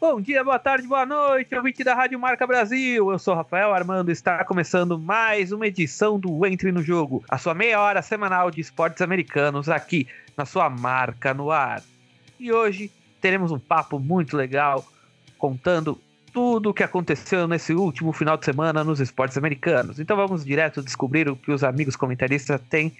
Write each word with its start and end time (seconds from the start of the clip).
Bom 0.00 0.20
dia, 0.20 0.44
boa 0.44 0.60
tarde, 0.60 0.86
boa 0.86 1.04
noite, 1.04 1.52
ouvinte 1.56 1.82
da 1.82 1.92
Rádio 1.92 2.20
Marca 2.20 2.46
Brasil. 2.46 3.10
Eu 3.10 3.18
sou 3.18 3.34
Rafael 3.34 3.74
Armando 3.74 4.10
e 4.10 4.12
está 4.12 4.44
começando 4.44 4.96
mais 4.96 5.50
uma 5.50 5.66
edição 5.66 6.20
do 6.20 6.46
Entre 6.46 6.70
no 6.70 6.84
Jogo, 6.84 7.24
a 7.28 7.36
sua 7.36 7.52
meia 7.52 7.80
hora 7.80 8.00
semanal 8.00 8.48
de 8.48 8.60
esportes 8.60 9.02
americanos 9.02 9.68
aqui 9.68 10.06
na 10.36 10.46
sua 10.46 10.70
marca 10.70 11.34
no 11.34 11.50
ar. 11.50 11.82
E 12.38 12.52
hoje 12.52 12.92
teremos 13.20 13.50
um 13.50 13.58
papo 13.58 13.98
muito 13.98 14.36
legal 14.36 14.86
contando 15.36 16.00
tudo 16.32 16.70
o 16.70 16.74
que 16.74 16.84
aconteceu 16.84 17.48
nesse 17.48 17.74
último 17.74 18.12
final 18.12 18.36
de 18.36 18.44
semana 18.44 18.84
nos 18.84 19.00
esportes 19.00 19.36
americanos. 19.36 19.98
Então 19.98 20.16
vamos 20.16 20.44
direto 20.44 20.80
descobrir 20.80 21.28
o 21.28 21.34
que 21.34 21.50
os 21.50 21.64
amigos 21.64 21.96
comentaristas 21.96 22.60
têm 22.70 22.96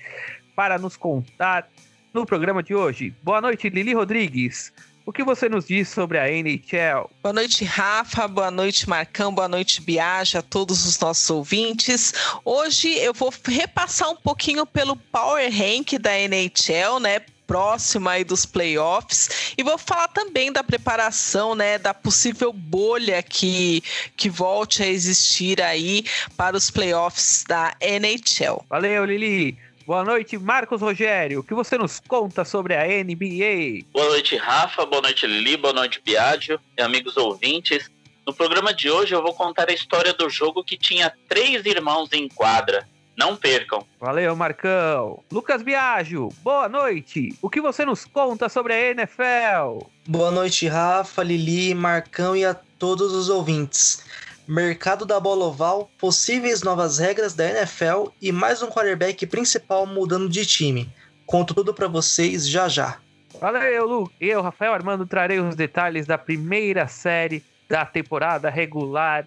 para 0.56 0.76
nos 0.76 0.96
contar 0.96 1.68
no 2.12 2.26
programa 2.26 2.60
de 2.60 2.74
hoje. 2.74 3.14
Boa 3.22 3.40
noite, 3.40 3.68
Lili 3.68 3.94
Rodrigues. 3.94 4.72
O 5.08 5.12
que 5.12 5.24
você 5.24 5.48
nos 5.48 5.64
diz 5.64 5.88
sobre 5.88 6.18
a 6.18 6.30
NHL? 6.30 7.08
Boa 7.22 7.32
noite, 7.32 7.64
Rafa. 7.64 8.28
Boa 8.28 8.50
noite, 8.50 8.86
Marcão. 8.86 9.34
Boa 9.34 9.48
noite, 9.48 9.80
Biaja, 9.80 10.40
a 10.40 10.42
todos 10.42 10.84
os 10.84 10.98
nossos 10.98 11.30
ouvintes. 11.30 12.12
Hoje 12.44 12.92
eu 12.98 13.14
vou 13.14 13.32
repassar 13.46 14.10
um 14.10 14.16
pouquinho 14.16 14.66
pelo 14.66 14.94
Power 14.94 15.50
Rank 15.50 15.94
da 15.98 16.12
NHL, 16.14 17.00
né? 17.00 17.22
próxima 17.46 18.10
aí 18.10 18.24
dos 18.24 18.44
playoffs 18.44 19.54
e 19.56 19.62
vou 19.62 19.78
falar 19.78 20.08
também 20.08 20.52
da 20.52 20.62
preparação, 20.62 21.54
né, 21.54 21.78
da 21.78 21.94
possível 21.94 22.52
bolha 22.52 23.22
que, 23.22 23.82
que 24.14 24.28
volte 24.28 24.82
a 24.82 24.86
existir 24.86 25.62
aí 25.62 26.04
para 26.36 26.54
os 26.54 26.70
playoffs 26.70 27.44
da 27.48 27.74
NHL. 27.80 28.66
Valeu, 28.68 29.06
Lili. 29.06 29.56
Boa 29.88 30.04
noite, 30.04 30.36
Marcos 30.36 30.82
Rogério. 30.82 31.40
O 31.40 31.42
que 31.42 31.54
você 31.54 31.78
nos 31.78 31.98
conta 31.98 32.44
sobre 32.44 32.74
a 32.74 32.84
NBA? 33.02 33.86
Boa 33.90 34.10
noite, 34.10 34.36
Rafa. 34.36 34.84
Boa 34.84 35.00
noite, 35.00 35.26
Lili. 35.26 35.56
Boa 35.56 35.72
noite, 35.72 35.98
Biagio 36.04 36.60
e 36.76 36.82
amigos 36.82 37.16
ouvintes. 37.16 37.90
No 38.26 38.34
programa 38.34 38.74
de 38.74 38.90
hoje 38.90 39.14
eu 39.14 39.22
vou 39.22 39.32
contar 39.32 39.70
a 39.70 39.72
história 39.72 40.12
do 40.12 40.28
jogo 40.28 40.62
que 40.62 40.76
tinha 40.76 41.10
três 41.26 41.64
irmãos 41.64 42.12
em 42.12 42.28
quadra. 42.28 42.86
Não 43.16 43.34
percam. 43.34 43.82
Valeu, 43.98 44.36
Marcão. 44.36 45.24
Lucas 45.32 45.62
Biagio, 45.62 46.28
boa 46.42 46.68
noite. 46.68 47.34
O 47.40 47.48
que 47.48 47.58
você 47.58 47.86
nos 47.86 48.04
conta 48.04 48.50
sobre 48.50 48.74
a 48.74 48.90
NFL? 48.90 49.86
Boa 50.06 50.30
noite, 50.30 50.68
Rafa, 50.68 51.22
Lili, 51.22 51.74
Marcão 51.74 52.36
e 52.36 52.44
a 52.44 52.52
todos 52.52 53.14
os 53.14 53.30
ouvintes 53.30 54.04
mercado 54.48 55.04
da 55.04 55.20
bola 55.20 55.44
oval, 55.44 55.90
possíveis 55.98 56.62
novas 56.62 56.98
regras 56.98 57.34
da 57.34 57.48
NFL 57.48 58.08
e 58.20 58.32
mais 58.32 58.62
um 58.62 58.68
quarterback 58.68 59.26
principal 59.26 59.86
mudando 59.86 60.28
de 60.28 60.46
time. 60.46 60.90
Conto 61.26 61.52
tudo 61.52 61.74
para 61.74 61.86
vocês 61.86 62.48
já 62.48 62.66
já. 62.66 62.98
Valeu, 63.38 63.86
Lu. 63.86 64.10
Eu, 64.18 64.40
Rafael 64.40 64.72
Armando, 64.72 65.06
trarei 65.06 65.38
os 65.38 65.54
detalhes 65.54 66.06
da 66.06 66.16
primeira 66.16 66.88
série 66.88 67.44
da 67.68 67.84
temporada 67.84 68.48
regular 68.48 69.26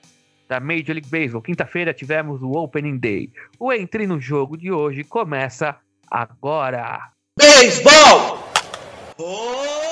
da 0.49 0.59
Major 0.59 0.95
League 0.95 1.07
Baseball. 1.07 1.41
Quinta-feira 1.41 1.93
tivemos 1.93 2.41
o 2.41 2.51
Opening 2.53 2.97
Day. 2.97 3.29
O 3.59 3.71
Entre 3.71 4.07
no 4.07 4.19
Jogo 4.19 4.57
de 4.57 4.71
hoje 4.71 5.03
começa 5.03 5.77
agora. 6.09 7.11
Beisebol! 7.37 8.43
Oh! 9.19 9.90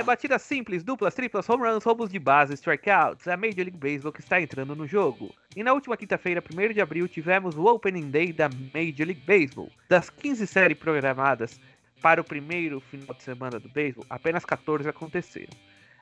Rebatidas 0.00 0.40
simples, 0.40 0.82
duplas, 0.82 1.12
triplas, 1.12 1.46
home 1.46 1.62
runs, 1.62 1.84
roubos 1.84 2.08
de 2.08 2.18
base, 2.18 2.54
strikeouts, 2.54 3.26
é 3.26 3.34
a 3.34 3.36
Major 3.36 3.58
League 3.58 3.76
Baseball 3.76 4.10
que 4.10 4.22
está 4.22 4.40
entrando 4.40 4.74
no 4.74 4.86
jogo. 4.86 5.30
E 5.54 5.62
na 5.62 5.74
última 5.74 5.94
quinta-feira, 5.94 6.42
1 6.42 6.72
de 6.72 6.80
abril, 6.80 7.06
tivemos 7.06 7.54
o 7.54 7.66
Opening 7.66 8.10
Day 8.10 8.32
da 8.32 8.48
Major 8.48 9.06
League 9.06 9.22
Baseball. 9.26 9.70
Das 9.90 10.08
15 10.08 10.46
séries 10.46 10.78
programadas 10.78 11.60
para 12.00 12.18
o 12.18 12.24
primeiro 12.24 12.80
final 12.80 13.14
de 13.14 13.22
semana 13.22 13.60
do 13.60 13.68
beisebol, 13.68 14.06
apenas 14.08 14.42
14 14.42 14.88
aconteceram. 14.88 15.52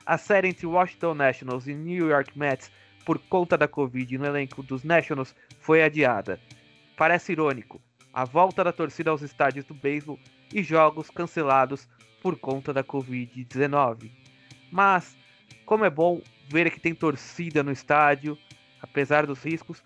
A 0.05 0.17
série 0.17 0.47
entre 0.47 0.65
Washington 0.65 1.15
Nationals 1.15 1.67
e 1.67 1.73
New 1.73 2.07
York 2.07 2.39
Mets, 2.39 2.71
por 3.05 3.19
conta 3.19 3.57
da 3.57 3.67
Covid 3.67 4.17
no 4.17 4.25
elenco 4.25 4.63
dos 4.63 4.85
Nationals, 4.85 5.35
foi 5.59 5.83
adiada. 5.83 6.39
Parece 6.95 7.33
irônico, 7.33 7.81
a 8.13 8.23
volta 8.23 8.63
da 8.63 8.71
torcida 8.71 9.11
aos 9.11 9.21
estádios 9.21 9.65
do 9.65 9.73
beisebol 9.73 10.17
e 10.53 10.63
jogos 10.63 11.09
cancelados 11.09 11.85
por 12.21 12.37
conta 12.37 12.73
da 12.73 12.83
Covid-19. 12.83 14.11
Mas, 14.71 15.17
como 15.65 15.85
é 15.85 15.89
bom 15.89 16.21
ver 16.47 16.71
que 16.71 16.79
tem 16.79 16.93
torcida 16.93 17.63
no 17.63 17.71
estádio, 17.71 18.37
apesar 18.81 19.25
dos 19.25 19.43
riscos, 19.43 19.83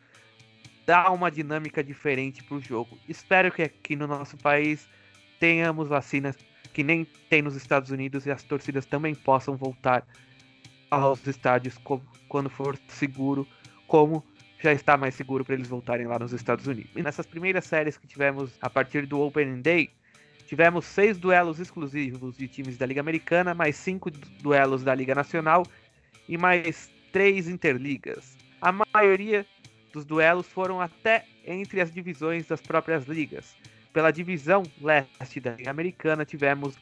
dá 0.85 1.09
uma 1.11 1.31
dinâmica 1.31 1.83
diferente 1.83 2.43
para 2.43 2.57
o 2.57 2.61
jogo. 2.61 2.97
Espero 3.07 3.51
que 3.51 3.63
aqui 3.63 3.95
no 3.95 4.07
nosso 4.07 4.37
país 4.37 4.87
tenhamos 5.39 5.87
vacinas 5.87 6.37
que 6.73 6.83
nem 6.83 7.05
tem 7.29 7.41
nos 7.41 7.55
Estados 7.55 7.91
Unidos 7.91 8.25
e 8.25 8.31
as 8.31 8.43
torcidas 8.43 8.85
também 8.85 9.13
possam 9.13 9.55
voltar 9.55 10.05
aos 10.89 11.25
estádios 11.27 11.77
quando 12.27 12.49
for 12.49 12.77
seguro, 12.87 13.47
como 13.87 14.23
já 14.59 14.71
está 14.71 14.95
mais 14.95 15.13
seguro 15.15 15.43
para 15.43 15.55
eles 15.55 15.67
voltarem 15.67 16.07
lá 16.07 16.17
nos 16.17 16.31
Estados 16.31 16.65
Unidos. 16.65 16.91
E 16.95 17.01
nessas 17.01 17.25
primeiras 17.25 17.65
séries 17.65 17.97
que 17.97 18.07
tivemos 18.07 18.57
a 18.61 18.69
partir 18.69 19.05
do 19.05 19.19
Opening 19.19 19.61
Day, 19.61 19.91
Tivemos 20.45 20.85
seis 20.85 21.17
duelos 21.17 21.59
exclusivos 21.59 22.37
de 22.37 22.47
times 22.47 22.77
da 22.77 22.85
Liga 22.85 23.01
Americana, 23.01 23.53
mais 23.53 23.75
cinco 23.75 24.11
duelos 24.11 24.83
da 24.83 24.93
Liga 24.93 25.15
Nacional 25.15 25.63
e 26.27 26.37
mais 26.37 26.91
três 27.11 27.47
interligas. 27.47 28.37
A 28.61 28.71
maioria 28.71 29.45
dos 29.91 30.05
duelos 30.05 30.47
foram 30.47 30.81
até 30.81 31.25
entre 31.45 31.81
as 31.81 31.91
divisões 31.91 32.47
das 32.47 32.61
próprias 32.61 33.05
ligas. 33.05 33.55
Pela 33.93 34.11
divisão 34.11 34.63
leste 34.81 35.39
da 35.39 35.51
Liga 35.51 35.69
Americana, 35.69 36.25
tivemos 36.25 36.75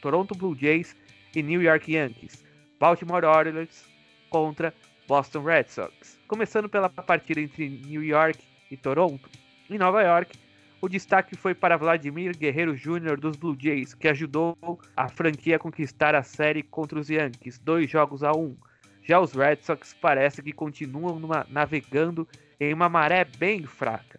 Toronto 0.00 0.34
Blue 0.34 0.56
Jays 0.56 0.96
e 1.34 1.42
New 1.42 1.60
York 1.60 1.92
Yankees, 1.92 2.44
Baltimore 2.78 3.24
Orioles 3.24 3.84
contra 4.30 4.72
Boston 5.08 5.42
Red 5.42 5.64
Sox. 5.68 6.18
Começando 6.28 6.68
pela 6.68 6.88
partida 6.88 7.40
entre 7.40 7.68
New 7.68 8.02
York 8.02 8.38
e 8.70 8.76
Toronto, 8.76 9.28
em 9.68 9.76
Nova 9.76 10.02
York, 10.02 10.38
o 10.82 10.88
destaque 10.88 11.36
foi 11.36 11.54
para 11.54 11.76
Vladimir 11.76 12.36
Guerreiro 12.36 12.74
Jr. 12.74 13.16
dos 13.16 13.36
Blue 13.36 13.56
Jays, 13.56 13.94
que 13.94 14.08
ajudou 14.08 14.58
a 14.96 15.08
franquia 15.08 15.54
a 15.54 15.58
conquistar 15.58 16.12
a 16.16 16.24
série 16.24 16.60
contra 16.60 16.98
os 16.98 17.08
Yankees, 17.08 17.56
dois 17.56 17.88
jogos 17.88 18.24
a 18.24 18.32
um. 18.32 18.56
Já 19.00 19.20
os 19.20 19.32
Red 19.32 19.58
Sox 19.62 19.94
parece 19.94 20.42
que 20.42 20.52
continuam 20.52 21.20
numa, 21.20 21.46
navegando 21.48 22.26
em 22.58 22.74
uma 22.74 22.88
maré 22.88 23.24
bem 23.24 23.64
fraca. 23.64 24.18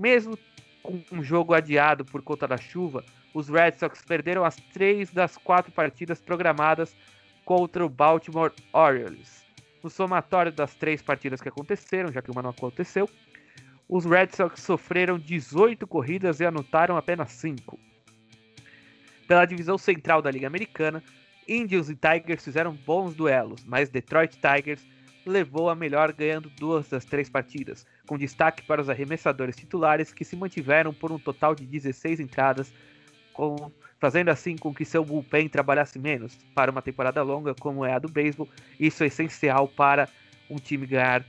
Mesmo 0.00 0.38
com 0.80 1.02
um 1.10 1.24
jogo 1.24 1.52
adiado 1.52 2.04
por 2.04 2.22
conta 2.22 2.46
da 2.46 2.56
chuva, 2.56 3.04
os 3.34 3.48
Red 3.48 3.72
Sox 3.72 4.00
perderam 4.02 4.44
as 4.44 4.54
três 4.54 5.10
das 5.10 5.36
quatro 5.36 5.72
partidas 5.72 6.20
programadas 6.20 6.96
contra 7.44 7.84
o 7.84 7.88
Baltimore 7.88 8.52
Orioles. 8.72 9.44
No 9.82 9.90
somatório 9.90 10.52
das 10.52 10.76
três 10.76 11.02
partidas 11.02 11.40
que 11.40 11.48
aconteceram, 11.48 12.12
já 12.12 12.22
que 12.22 12.30
uma 12.30 12.42
não 12.42 12.50
aconteceu, 12.50 13.10
os 13.88 14.04
Red 14.04 14.28
Sox 14.34 14.60
sofreram 14.60 15.18
18 15.18 15.86
corridas 15.86 16.40
e 16.40 16.44
anotaram 16.44 16.96
apenas 16.96 17.30
5. 17.32 17.78
Pela 19.28 19.44
divisão 19.44 19.78
central 19.78 20.20
da 20.20 20.30
Liga 20.30 20.46
Americana, 20.46 21.02
Indians 21.48 21.88
e 21.88 21.96
Tigers 21.96 22.44
fizeram 22.44 22.74
bons 22.74 23.14
duelos, 23.14 23.64
mas 23.64 23.88
Detroit 23.88 24.36
Tigers 24.36 24.84
levou 25.24 25.68
a 25.68 25.74
melhor 25.74 26.12
ganhando 26.12 26.48
duas 26.50 26.88
das 26.88 27.04
três 27.04 27.28
partidas, 27.28 27.86
com 28.06 28.16
destaque 28.16 28.64
para 28.64 28.80
os 28.80 28.88
arremessadores 28.88 29.56
titulares 29.56 30.12
que 30.12 30.24
se 30.24 30.36
mantiveram 30.36 30.92
por 30.92 31.10
um 31.10 31.18
total 31.18 31.54
de 31.54 31.64
16 31.64 32.20
entradas, 32.20 32.72
com, 33.32 33.72
fazendo 33.98 34.28
assim 34.30 34.56
com 34.56 34.72
que 34.72 34.84
seu 34.84 35.04
bullpen 35.04 35.48
trabalhasse 35.48 35.98
menos. 35.98 36.36
Para 36.54 36.70
uma 36.70 36.82
temporada 36.82 37.22
longa 37.22 37.54
como 37.54 37.84
é 37.84 37.92
a 37.92 37.98
do 37.98 38.08
beisebol, 38.08 38.48
isso 38.78 39.02
é 39.02 39.08
essencial 39.08 39.68
para 39.68 40.08
um 40.48 40.56
time 40.56 40.86
ganhar 40.86 41.24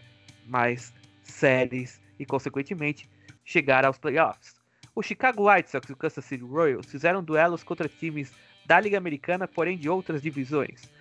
mais 0.47 0.93
séries 1.23 1.99
e, 2.19 2.25
consequentemente, 2.25 3.09
chegar 3.43 3.85
aos 3.85 3.97
playoffs. 3.97 4.55
O 4.95 5.03
Chicago 5.03 5.49
White 5.49 5.69
Sox 5.69 5.87
e 5.89 5.93
o 5.93 5.95
Kansas 5.95 6.25
City 6.25 6.43
Royals 6.43 6.87
fizeram 6.87 7.23
duelos 7.23 7.63
contra 7.63 7.87
times 7.87 8.31
da 8.65 8.79
Liga 8.79 8.97
Americana, 8.97 9.47
porém 9.47 9.77
de 9.77 9.89
outras 9.89 10.21
divisões. 10.21 10.91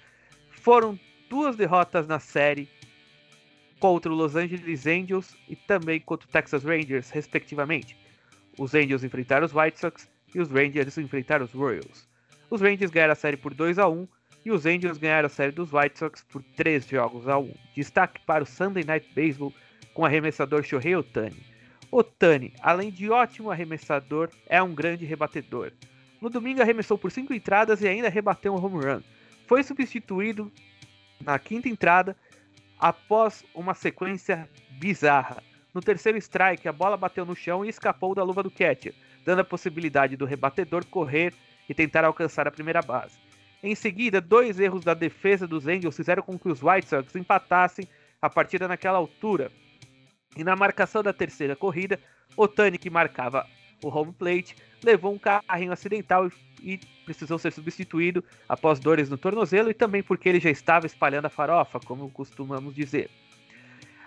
Foram 0.51 0.99
duas 1.29 1.57
derrotas 1.57 2.07
na 2.07 2.19
série 2.19 2.69
contra 3.81 4.11
o 4.11 4.15
Los 4.15 4.37
Angeles 4.37 4.87
Angels 4.87 5.37
e 5.49 5.57
também 5.57 6.01
contra 6.01 6.29
o 6.29 6.31
Texas 6.31 6.65
Rangers, 6.65 7.11
respectivamente. 7.11 7.97
Os 8.59 8.75
Angels 8.75 9.05
enfrentaram 9.05 9.47
os 9.47 9.55
White 9.55 9.79
Sox 9.79 10.09
e 10.35 10.41
os 10.41 10.51
Rangers 10.51 10.97
enfrentaram 10.99 11.45
os 11.45 11.53
Royals. 11.53 12.09
Os 12.51 12.61
Rangers 12.61 12.91
ganharam 12.91 13.13
a 13.13 13.17
série 13.17 13.37
por 13.37 13.53
2 13.53 13.79
a 13.79 13.89
1 13.89 14.09
e 14.45 14.51
os 14.51 14.65
Angels 14.65 14.99
ganharam 14.99 15.27
a 15.27 15.31
série 15.31 15.53
dos 15.53 15.73
White 15.73 15.99
Sox 15.99 16.23
por 16.23 16.43
3 16.57 16.87
jogos 16.87 17.27
a 17.29 17.39
1. 17.39 17.53
Destaque 17.75 18.21
para 18.25 18.45
o 18.45 18.47
Sunday 18.47 18.85
Night 18.85 19.09
Baseball 19.15 19.53
com 19.97 20.03
o 20.03 20.05
arremessador 20.05 20.63
Shohei 20.63 20.95
Otani. 20.95 21.43
Otani, 21.91 22.53
além 22.61 22.91
de 22.91 23.09
ótimo 23.09 23.51
arremessador, 23.51 24.29
é 24.47 24.63
um 24.63 24.75
grande 24.75 25.07
rebatedor. 25.07 25.73
No 26.21 26.29
domingo 26.29 26.61
arremessou 26.61 26.99
por 26.99 27.11
5 27.11 27.33
entradas 27.33 27.81
e 27.81 27.89
ainda 27.89 28.11
rebateu 28.11 28.55
um 28.55 28.63
home 28.63 28.85
run. 28.85 29.01
Foi 29.47 29.63
substituído 29.63 30.53
na 31.25 31.39
quinta 31.39 31.71
entrada 31.71 32.15
após 32.79 33.43
uma 33.55 33.73
sequência 33.73 34.47
bizarra. 34.73 35.43
No 35.73 35.81
terceiro 35.81 36.19
strike, 36.19 36.69
a 36.69 36.73
bola 36.73 36.99
bateu 36.99 37.25
no 37.25 37.35
chão 37.35 37.65
e 37.65 37.71
escapou 37.71 38.15
da 38.15 38.23
luva 38.23 38.43
do 38.43 38.51
catcher, 38.51 38.95
dando 39.25 39.41
a 39.41 39.45
possibilidade 39.45 40.15
do 40.15 40.27
rebatedor 40.27 40.85
correr 40.85 41.33
e 41.67 41.73
tentar 41.73 42.05
alcançar 42.05 42.47
a 42.47 42.51
primeira 42.51 42.83
base. 42.83 43.17
Em 43.63 43.75
seguida, 43.75 44.21
dois 44.21 44.61
erros 44.61 44.85
da 44.85 44.93
defesa 44.93 45.47
dos 45.47 45.67
Angels 45.67 45.97
fizeram 45.97 46.23
com 46.23 46.39
que 46.39 46.51
os 46.51 46.63
White 46.63 46.87
Sox 46.87 47.17
empatassem 47.17 47.89
a 48.21 48.29
partida 48.29 48.69
naquela 48.69 48.99
altura. 48.99 49.51
E 50.37 50.45
na 50.45 50.55
marcação 50.55 51.03
da 51.03 51.13
terceira 51.13 51.57
corrida, 51.57 51.99
Otani, 52.37 52.79
que 52.79 52.91
marcava 52.91 53.47
o 53.83 53.89
home 53.89 54.13
plate, 54.13 54.57
levou 54.83 55.13
um 55.13 55.19
carrinho 55.19 55.73
acidental 55.73 56.31
e, 56.63 56.79
precisou 57.05 57.39
ser 57.39 57.53
substituído 57.53 58.23
após 58.49 58.81
dores 58.81 59.09
no 59.09 59.17
tornozelo 59.17 59.71
e 59.71 59.75
também 59.75 60.03
porque 60.03 60.29
ele 60.29 60.41
já 60.41 60.51
estava 60.51 60.87
espalhando 60.87 61.27
a 61.27 61.31
farofa, 61.31 61.79
como 61.81 62.11
costumamos 62.11 62.75
dizer. 62.75 63.09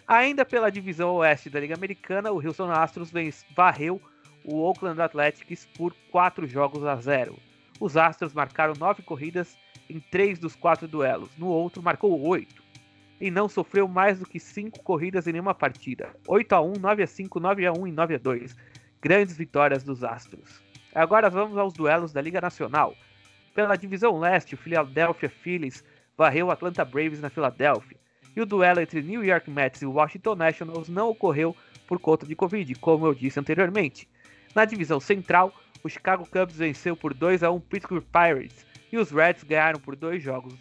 Ainda 0.07 0.43
pela 0.43 0.71
divisão 0.71 1.15
oeste 1.15 1.49
da 1.49 1.59
Liga 1.59 1.75
Americana, 1.75 2.31
o 2.31 2.45
Houston 2.45 2.71
Astros 2.71 3.11
varreu 3.55 4.01
o 4.43 4.57
Oakland 4.57 5.01
Athletics 5.01 5.67
por 5.77 5.95
4 6.11 6.47
jogos 6.47 6.83
a 6.83 6.95
0. 6.95 7.37
Os 7.79 7.95
Astros 7.95 8.33
marcaram 8.33 8.73
9 8.77 9.03
corridas 9.03 9.57
em 9.89 9.99
3 9.99 10.39
dos 10.39 10.55
4 10.55 10.87
duelos, 10.87 11.29
no 11.37 11.47
outro 11.47 11.81
marcou 11.81 12.19
8. 12.27 12.69
E 13.19 13.30
não 13.30 13.50
sofreu 13.50 13.88
mais 13.88 14.19
do 14.19 14.25
que 14.25 14.39
5 14.39 14.81
corridas 14.83 15.27
em 15.27 15.33
nenhuma 15.33 15.54
partida. 15.54 16.16
8 16.27 16.54
a 16.54 16.62
1, 16.62 16.74
9 16.80 17.04
a 17.04 17.07
5, 17.07 17.39
9 17.39 17.66
a 17.66 17.74
1 17.74 17.88
e 17.88 17.92
9 17.92 18.16
a 18.16 18.18
2. 18.18 18.56
Grandes 19.01 19.38
vitórias 19.38 19.83
dos 19.83 20.04
Astros. 20.04 20.62
Agora 20.94 21.30
vamos 21.30 21.57
aos 21.57 21.74
duelos 21.74 22.13
da 22.13 22.21
Liga 22.21 22.42
Nacional. 22.42 22.95
Pela 23.54 23.75
divisão 23.75 24.18
leste, 24.18 24.56
o 24.56 24.57
Philadelphia 24.57 25.30
Phillies 25.30 25.83
varreu 26.18 26.48
o 26.48 26.51
Atlanta 26.51 26.83
Braves 26.86 27.21
na 27.21 27.30
Filadélfia. 27.30 27.98
E 28.36 28.42
o 28.42 28.45
duelo 28.45 28.80
entre 28.80 29.01
New 29.01 29.24
York 29.24 29.50
Mets 29.50 29.81
e 29.81 29.86
Washington 29.86 30.36
Nationals 30.36 30.88
não 30.88 31.10
ocorreu 31.10 31.56
por 31.88 32.00
conta 32.00 32.25
de 32.25 32.36
Covid, 32.36 32.74
como 32.75 33.06
eu 33.06 33.13
disse 33.13 33.39
anteriormente. 33.39 34.07
Na 34.56 34.65
divisão 34.65 35.00
central, 35.00 35.54
o 35.83 35.89
Chicago 35.89 36.27
Cubs 36.30 36.57
venceu 36.57 36.95
por 36.95 37.13
2 37.13 37.44
a 37.44 37.51
1 37.51 37.60
Pittsburgh 37.62 38.04
Pirates 38.04 38.65
e 38.92 38.98
os 38.98 39.12
Reds 39.12 39.44
ganharam 39.44 39.80
por 39.80 39.95
dois 39.95 40.22
jogos 40.22 40.56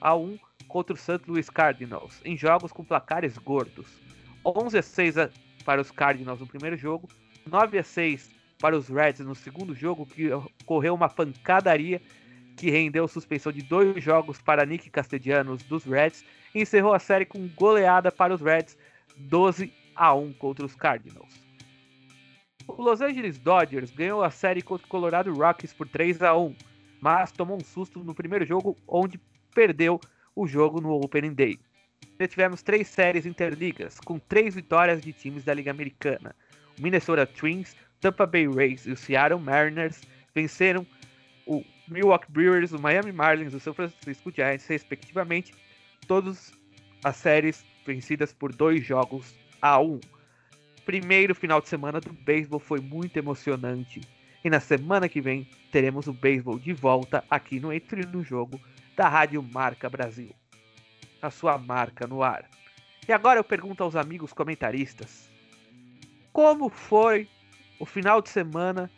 a 0.00 0.14
1 0.14 0.38
contra 0.74 0.92
o 0.92 0.96
St. 0.96 1.20
Louis 1.28 1.48
Cardinals, 1.48 2.20
em 2.24 2.36
jogos 2.36 2.72
com 2.72 2.82
placares 2.82 3.38
gordos. 3.38 3.86
11 4.44 4.76
a 4.76 4.82
6 4.82 5.14
para 5.64 5.80
os 5.80 5.92
Cardinals 5.92 6.40
no 6.40 6.48
primeiro 6.48 6.76
jogo, 6.76 7.08
9 7.46 7.78
a 7.78 7.82
6 7.84 8.28
para 8.58 8.76
os 8.76 8.88
Reds 8.88 9.20
no 9.20 9.36
segundo 9.36 9.72
jogo, 9.72 10.04
que 10.04 10.32
ocorreu 10.32 10.92
uma 10.92 11.08
pancadaria 11.08 12.02
que 12.56 12.70
rendeu 12.70 13.06
suspensão 13.06 13.52
de 13.52 13.62
dois 13.62 14.02
jogos 14.02 14.42
para 14.42 14.66
Nick 14.66 14.90
Castellanos 14.90 15.62
dos 15.62 15.84
Reds 15.84 16.24
e 16.52 16.62
encerrou 16.62 16.92
a 16.92 16.98
série 16.98 17.24
com 17.24 17.46
goleada 17.54 18.10
para 18.10 18.34
os 18.34 18.40
Reds 18.40 18.76
12 19.16 19.72
a 19.94 20.12
1 20.12 20.32
contra 20.32 20.66
os 20.66 20.74
Cardinals. 20.74 21.40
O 22.66 22.82
Los 22.82 23.00
Angeles 23.00 23.38
Dodgers 23.38 23.92
ganhou 23.92 24.24
a 24.24 24.30
série 24.30 24.60
contra 24.60 24.84
o 24.84 24.90
Colorado 24.90 25.32
Rockies 25.32 25.72
por 25.72 25.86
3 25.86 26.20
a 26.20 26.36
1, 26.36 26.52
mas 27.00 27.30
tomou 27.30 27.58
um 27.58 27.64
susto 27.64 28.02
no 28.02 28.12
primeiro 28.12 28.44
jogo, 28.44 28.76
onde 28.88 29.20
perdeu 29.54 30.00
o 30.34 30.46
jogo 30.46 30.80
no 30.80 30.90
Opening 30.90 31.34
Day. 31.34 31.58
E 32.18 32.28
tivemos 32.28 32.62
três 32.62 32.88
séries 32.88 33.26
interligas, 33.26 33.98
com 34.00 34.18
três 34.18 34.54
vitórias 34.54 35.00
de 35.00 35.12
times 35.12 35.44
da 35.44 35.54
Liga 35.54 35.70
Americana. 35.70 36.34
O 36.78 36.82
Minnesota 36.82 37.26
Twins, 37.26 37.76
Tampa 38.00 38.26
Bay 38.26 38.46
Rays 38.46 38.86
e 38.86 38.92
o 38.92 38.96
Seattle 38.96 39.40
Mariners 39.40 40.02
venceram 40.34 40.86
o 41.46 41.64
Milwaukee 41.88 42.30
Brewers, 42.30 42.72
o 42.72 42.80
Miami 42.80 43.12
Marlins 43.12 43.52
e 43.52 43.56
o 43.56 43.60
San 43.60 43.74
Francisco 43.74 44.30
Giants, 44.30 44.66
respectivamente, 44.66 45.54
todas 46.06 46.52
as 47.02 47.16
séries 47.16 47.64
vencidas 47.86 48.32
por 48.32 48.52
dois 48.52 48.84
jogos 48.84 49.34
a 49.60 49.80
um 49.80 50.00
primeiro 50.84 51.34
final 51.34 51.60
de 51.60 51.68
semana 51.68 52.00
do 52.00 52.12
beisebol 52.12 52.60
foi 52.60 52.80
muito 52.80 53.16
emocionante. 53.16 54.00
E 54.44 54.50
na 54.50 54.60
semana 54.60 55.08
que 55.08 55.20
vem 55.20 55.48
teremos 55.72 56.06
o 56.06 56.12
beisebol 56.12 56.58
de 56.58 56.72
volta 56.72 57.24
aqui 57.30 57.58
no 57.58 57.72
Entre 57.72 58.04
no 58.06 58.22
Jogo 58.22 58.60
da 58.96 59.08
Rádio 59.08 59.42
Marca 59.42 59.88
Brasil. 59.88 60.34
A 61.20 61.30
sua 61.30 61.58
marca 61.58 62.06
no 62.06 62.22
ar. 62.22 62.48
E 63.08 63.12
agora 63.12 63.38
eu 63.38 63.44
pergunto 63.44 63.82
aos 63.82 63.96
amigos 63.96 64.32
comentaristas: 64.32 65.28
como 66.32 66.68
foi 66.68 67.28
o 67.78 67.86
final 67.86 68.20
de 68.20 68.28
semana 68.28 68.90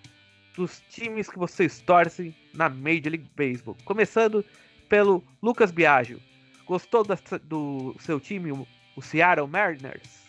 dos 0.56 0.82
times 0.90 1.28
que 1.28 1.38
vocês 1.38 1.80
torcem 1.80 2.34
na 2.54 2.68
Major 2.68 3.10
League 3.10 3.30
Baseball? 3.36 3.76
Começando 3.84 4.44
pelo 4.88 5.22
Lucas 5.42 5.70
Biagio. 5.70 6.20
Gostou 6.66 7.04
do 7.44 7.96
seu 8.00 8.18
time, 8.18 8.50
o 8.96 9.02
Seattle 9.02 9.46
Mariners? 9.46 10.26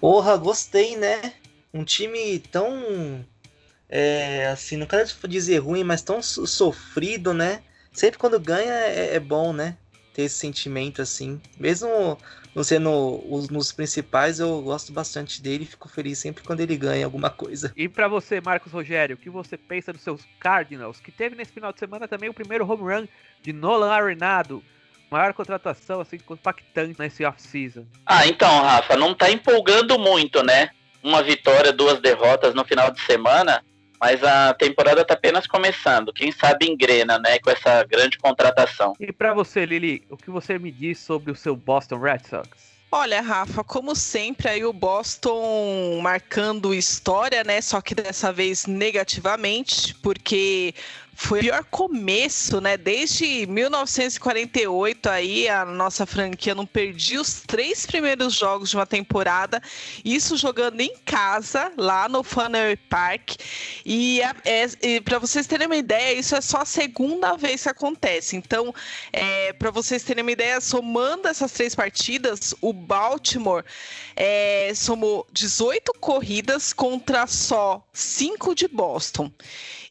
Porra, 0.00 0.36
gostei, 0.36 0.96
né? 0.96 1.34
Um 1.72 1.84
time 1.84 2.38
tão. 2.38 3.24
É, 3.88 4.48
assim, 4.48 4.76
não 4.76 4.86
quero 4.86 5.08
dizer 5.28 5.58
ruim, 5.58 5.84
mas 5.84 6.02
tão 6.02 6.20
sofrido, 6.20 7.32
né? 7.32 7.62
Sempre 7.96 8.18
quando 8.18 8.38
ganha 8.38 8.72
é, 8.72 9.14
é 9.14 9.20
bom, 9.20 9.54
né? 9.54 9.76
Ter 10.12 10.22
esse 10.22 10.36
sentimento 10.36 11.00
assim. 11.00 11.40
Mesmo 11.58 12.18
não 12.54 12.62
sendo 12.62 13.22
os 13.28 13.48
nos 13.48 13.72
principais, 13.72 14.38
eu 14.38 14.60
gosto 14.60 14.92
bastante 14.92 15.42
dele 15.42 15.64
e 15.64 15.66
fico 15.66 15.88
feliz 15.88 16.18
sempre 16.18 16.44
quando 16.44 16.60
ele 16.60 16.76
ganha 16.76 17.06
alguma 17.06 17.30
coisa. 17.30 17.72
E 17.74 17.88
para 17.88 18.06
você, 18.06 18.40
Marcos 18.40 18.70
Rogério, 18.70 19.16
o 19.16 19.18
que 19.18 19.30
você 19.30 19.56
pensa 19.56 19.92
dos 19.92 20.02
seus 20.02 20.20
Cardinals, 20.38 21.00
que 21.00 21.10
teve 21.10 21.34
nesse 21.34 21.52
final 21.52 21.72
de 21.72 21.78
semana 21.78 22.06
também 22.06 22.28
o 22.28 22.34
primeiro 22.34 22.70
home 22.70 22.82
run 22.82 23.08
de 23.42 23.52
Nolan 23.52 23.90
Arenado? 23.90 24.62
maior 25.10 25.32
contratação 25.32 26.00
assim 26.00 26.16
impactante 26.16 26.98
nesse 26.98 27.24
off-season. 27.24 27.86
Ah, 28.04 28.26
então, 28.26 28.62
Rafa, 28.62 28.96
não 28.96 29.14
tá 29.14 29.30
empolgando 29.30 29.98
muito, 29.98 30.42
né? 30.42 30.70
Uma 31.02 31.22
vitória, 31.22 31.72
duas 31.72 32.00
derrotas 32.00 32.54
no 32.54 32.64
final 32.64 32.90
de 32.90 33.00
semana, 33.00 33.64
mas 34.00 34.22
a 34.22 34.54
temporada 34.54 35.04
tá 35.04 35.14
apenas 35.14 35.46
começando. 35.46 36.12
Quem 36.12 36.30
sabe 36.32 36.66
engrena, 36.66 37.18
né, 37.18 37.38
com 37.38 37.50
essa 37.50 37.84
grande 37.84 38.18
contratação. 38.18 38.92
E 39.00 39.12
para 39.12 39.34
você, 39.34 39.64
Lili, 39.64 40.04
o 40.10 40.16
que 40.16 40.30
você 40.30 40.58
me 40.58 40.70
diz 40.70 40.98
sobre 40.98 41.30
o 41.30 41.36
seu 41.36 41.56
Boston 41.56 41.98
Red 41.98 42.20
Sox? 42.28 42.76
Olha, 42.90 43.20
Rafa, 43.20 43.64
como 43.64 43.96
sempre, 43.96 44.48
aí 44.48 44.64
o 44.64 44.72
Boston 44.72 45.98
marcando 46.00 46.72
história, 46.72 47.42
né? 47.42 47.60
Só 47.60 47.80
que 47.80 47.94
dessa 47.94 48.32
vez 48.32 48.64
negativamente, 48.64 49.94
porque 49.96 50.72
foi 51.16 51.40
o 51.40 51.42
pior 51.42 51.64
começo, 51.64 52.60
né? 52.60 52.76
Desde 52.76 53.46
1948 53.46 55.08
aí 55.08 55.48
a 55.48 55.64
nossa 55.64 56.04
franquia 56.04 56.54
não 56.54 56.66
perdia 56.66 57.20
os 57.20 57.40
três 57.40 57.86
primeiros 57.86 58.34
jogos 58.34 58.70
de 58.70 58.76
uma 58.76 58.86
temporada, 58.86 59.62
isso 60.04 60.36
jogando 60.36 60.80
em 60.80 60.94
casa 61.04 61.72
lá 61.76 62.06
no 62.06 62.22
Fenway 62.22 62.76
Park. 62.76 63.36
E, 63.84 64.20
é, 64.20 64.68
é, 64.82 65.00
para 65.00 65.18
vocês 65.18 65.46
terem 65.46 65.66
uma 65.66 65.76
ideia, 65.76 66.18
isso 66.18 66.36
é 66.36 66.40
só 66.42 66.58
a 66.58 66.66
segunda 66.66 67.34
vez 67.36 67.62
que 67.62 67.70
acontece. 67.70 68.36
Então, 68.36 68.74
é, 69.12 69.54
para 69.54 69.70
vocês 69.70 70.02
terem 70.02 70.22
uma 70.22 70.32
ideia, 70.32 70.60
somando 70.60 71.28
essas 71.28 71.50
três 71.52 71.74
partidas, 71.74 72.54
o 72.60 72.74
Baltimore 72.74 73.64
é, 74.14 74.70
somou 74.74 75.26
18 75.32 75.94
corridas 75.98 76.74
contra 76.74 77.26
só 77.26 77.82
5 77.92 78.54
de 78.54 78.68
Boston. 78.68 79.30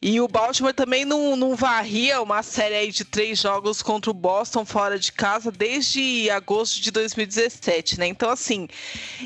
E 0.00 0.20
o 0.20 0.28
Baltimore 0.28 0.74
também 0.74 1.04
não, 1.04 1.15
não 1.36 1.54
varria 1.54 2.20
uma 2.20 2.42
série 2.42 2.90
de 2.90 3.04
três 3.04 3.40
jogos 3.40 3.82
contra 3.82 4.10
o 4.10 4.14
Boston 4.14 4.64
fora 4.64 4.98
de 4.98 5.12
casa 5.12 5.50
desde 5.50 6.28
agosto 6.30 6.80
de 6.80 6.90
2017, 6.90 7.98
né? 7.98 8.06
Então, 8.06 8.30
assim, 8.30 8.68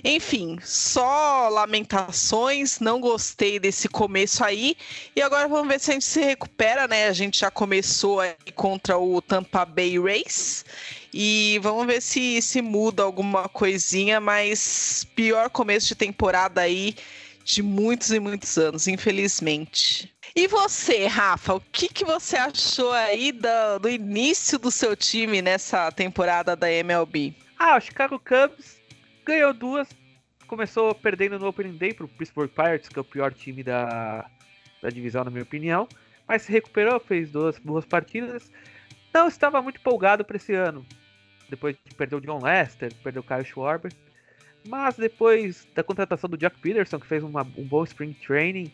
enfim, 0.05 0.59
só 0.63 1.49
lamentações, 1.49 2.81
não 2.81 3.01
gostei 3.01 3.59
desse 3.59 3.89
começo 3.89 4.45
aí. 4.45 4.77
E 5.15 5.23
agora 5.23 5.49
vamos 5.49 5.69
ver 5.69 5.81
se 5.81 5.91
a 5.91 5.95
gente 5.95 6.05
se 6.05 6.21
recupera, 6.21 6.87
né? 6.87 7.09
A 7.09 7.13
gente 7.13 7.41
já 7.41 7.51
começou 7.51 8.21
aí 8.21 8.35
contra 8.55 8.99
o 8.99 9.21
Tampa 9.21 9.65
Bay 9.65 9.99
Rays. 9.99 10.65
E 11.13 11.59
vamos 11.63 11.87
ver 11.87 12.01
se 12.01 12.41
se 12.41 12.63
muda 12.63 13.03
alguma 13.03 13.49
coisinha, 13.49 14.21
mas 14.21 15.07
pior 15.17 15.51
começo 15.51 15.89
de 15.89 15.95
temporada 15.95 16.61
aí 16.61 16.95
de 17.45 17.63
muitos 17.63 18.13
e 18.13 18.21
muitos 18.21 18.57
anos, 18.57 18.87
infelizmente. 18.87 20.13
E 20.35 20.47
você, 20.47 21.07
Rafa, 21.07 21.55
o 21.55 21.61
que, 21.61 21.89
que 21.89 22.05
você 22.05 22.37
achou 22.37 22.93
aí 22.93 23.33
do, 23.33 23.79
do 23.81 23.89
início 23.89 24.59
do 24.59 24.71
seu 24.71 24.95
time 24.97 25.43
nessa 25.43 25.91
temporada 25.91 26.55
da 26.55 26.71
MLB? 26.71 27.35
Ah, 27.59 27.77
o 27.77 27.81
Chicago 27.81 28.19
Cubs 28.19 28.81
ganhou 29.25 29.53
duas, 29.53 29.89
começou 30.47 30.95
perdendo 30.95 31.39
no 31.39 31.49
Opening 31.49 31.77
Day 31.77 31.93
para 31.93 32.05
o 32.05 32.09
Pittsburgh 32.09 32.51
Pirates, 32.51 32.89
que 32.89 32.99
é 32.99 33.03
o 33.03 33.05
pior 33.05 33.35
time 33.35 33.65
da, 33.65 34.31
da 34.81 34.89
divisão, 34.89 35.25
na 35.25 35.31
minha 35.31 35.43
opinião, 35.43 35.89
mas 36.29 36.43
se 36.43 36.53
recuperou, 36.53 37.01
fez 37.01 37.31
duas 37.31 37.59
boas 37.59 37.85
partidas. 37.85 38.51
Não 39.13 39.27
estava 39.27 39.61
muito 39.61 39.81
empolgado 39.81 40.25
para 40.25 40.37
esse 40.37 40.55
ano, 40.55 40.87
depois 41.49 41.77
de 41.85 41.95
perder 41.95 42.17
o 42.17 42.21
John 42.21 42.41
Lester, 42.41 42.95
perdeu 43.03 43.21
o 43.23 43.25
Kyle 43.25 43.45
Schwarber, 43.45 43.93
mas 44.69 44.97
depois 44.97 45.67
da 45.75 45.83
contratação 45.83 46.31
do 46.31 46.39
Jack 46.39 46.61
Peterson, 46.61 47.01
que 47.01 47.07
fez 47.07 47.25
uma, 47.25 47.43
um 47.43 47.67
bom 47.67 47.83
spring 47.83 48.13
training 48.13 48.73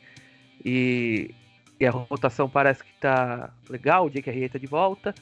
e 0.62 1.34
e 1.78 1.86
a 1.86 1.90
rotação 1.90 2.48
parece 2.48 2.82
que 2.82 2.92
tá 2.94 3.50
legal, 3.68 4.06
o 4.06 4.10
Jake 4.10 4.30
Arrieta 4.30 4.54
tá 4.54 4.58
de 4.58 4.66
volta. 4.66 5.14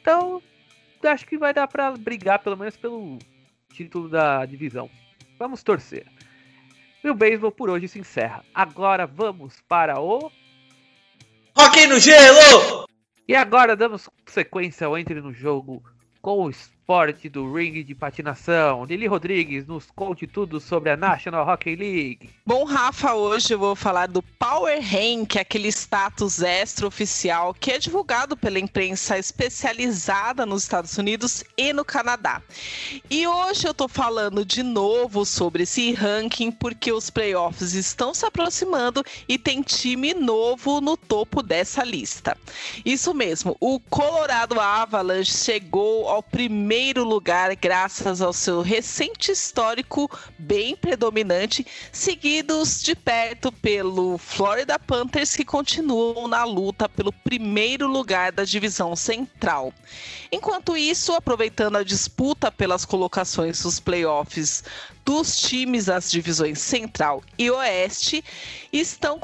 Então, 0.00 0.42
acho 1.04 1.26
que 1.26 1.38
vai 1.38 1.54
dar 1.54 1.66
para 1.66 1.92
brigar 1.92 2.38
pelo 2.40 2.56
menos 2.56 2.76
pelo 2.76 3.18
título 3.72 4.08
da 4.08 4.44
divisão. 4.44 4.90
Vamos 5.38 5.62
torcer. 5.62 6.06
E 7.02 7.08
o 7.08 7.14
beisebol 7.14 7.50
por 7.50 7.70
hoje 7.70 7.88
se 7.88 7.98
encerra. 7.98 8.44
Agora 8.54 9.06
vamos 9.06 9.60
para 9.66 9.98
o 10.00 10.30
Rock 11.56 11.86
no 11.86 11.98
gelo! 11.98 12.86
E 13.26 13.34
agora 13.34 13.76
damos 13.76 14.08
sequência 14.26 14.86
ao 14.86 14.98
Entre 14.98 15.20
no 15.20 15.32
Jogo 15.32 15.82
com 16.20 16.44
o 16.44 16.50
esporte 16.90 17.28
do 17.28 17.52
ringue 17.52 17.84
de 17.84 17.94
patinação. 17.94 18.84
Lili 18.84 19.06
Rodrigues 19.06 19.64
nos 19.64 19.86
conte 19.94 20.26
tudo 20.26 20.58
sobre 20.58 20.90
a 20.90 20.96
National 20.96 21.48
Hockey 21.48 21.76
League. 21.76 22.30
Bom, 22.44 22.64
Rafa, 22.64 23.14
hoje 23.14 23.54
eu 23.54 23.60
vou 23.60 23.76
falar 23.76 24.08
do 24.08 24.20
Power 24.20 24.80
Rank, 24.82 25.36
aquele 25.36 25.68
status 25.68 26.42
extra-oficial 26.42 27.54
que 27.54 27.70
é 27.70 27.78
divulgado 27.78 28.36
pela 28.36 28.58
imprensa 28.58 29.16
especializada 29.16 30.44
nos 30.44 30.64
Estados 30.64 30.98
Unidos 30.98 31.44
e 31.56 31.72
no 31.72 31.84
Canadá. 31.84 32.42
E 33.08 33.24
hoje 33.24 33.68
eu 33.68 33.72
tô 33.72 33.86
falando 33.86 34.44
de 34.44 34.64
novo 34.64 35.24
sobre 35.24 35.62
esse 35.62 35.92
ranking 35.92 36.50
porque 36.50 36.90
os 36.90 37.08
playoffs 37.08 37.72
estão 37.72 38.12
se 38.12 38.26
aproximando 38.26 39.04
e 39.28 39.38
tem 39.38 39.62
time 39.62 40.12
novo 40.12 40.80
no 40.80 40.96
topo 40.96 41.40
dessa 41.40 41.84
lista. 41.84 42.36
Isso 42.84 43.14
mesmo, 43.14 43.56
o 43.60 43.78
Colorado 43.78 44.58
Avalanche 44.58 45.30
chegou 45.30 46.08
ao 46.08 46.20
primeiro 46.20 46.79
lugar 46.96 47.54
graças 47.54 48.22
ao 48.22 48.32
seu 48.32 48.62
recente 48.62 49.30
histórico 49.30 50.10
bem 50.38 50.74
predominante, 50.74 51.66
seguidos 51.92 52.82
de 52.82 52.94
perto 52.94 53.52
pelo 53.52 54.16
Florida 54.16 54.78
Panthers, 54.78 55.36
que 55.36 55.44
continuam 55.44 56.26
na 56.26 56.44
luta 56.44 56.88
pelo 56.88 57.12
primeiro 57.12 57.86
lugar 57.86 58.32
da 58.32 58.44
divisão 58.44 58.96
central. 58.96 59.72
Enquanto 60.32 60.76
isso, 60.76 61.12
aproveitando 61.12 61.76
a 61.76 61.84
disputa 61.84 62.50
pelas 62.50 62.84
colocações 62.84 63.62
dos 63.62 63.78
playoffs 63.78 64.64
dos 65.04 65.36
times 65.36 65.86
das 65.86 66.10
divisões 66.10 66.60
Central 66.60 67.22
e 67.36 67.50
Oeste, 67.50 68.24
estão, 68.72 69.18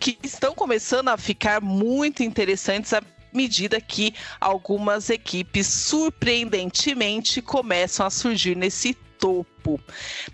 que 0.00 0.18
estão 0.22 0.54
começando 0.54 1.08
a 1.08 1.16
ficar 1.16 1.60
muito 1.60 2.22
interessantes 2.22 2.92
medida 3.32 3.80
que 3.80 4.14
algumas 4.40 5.10
equipes 5.10 5.66
surpreendentemente 5.66 7.42
começam 7.42 8.06
a 8.06 8.10
surgir 8.10 8.56
nesse 8.56 8.94
topo. 9.18 9.80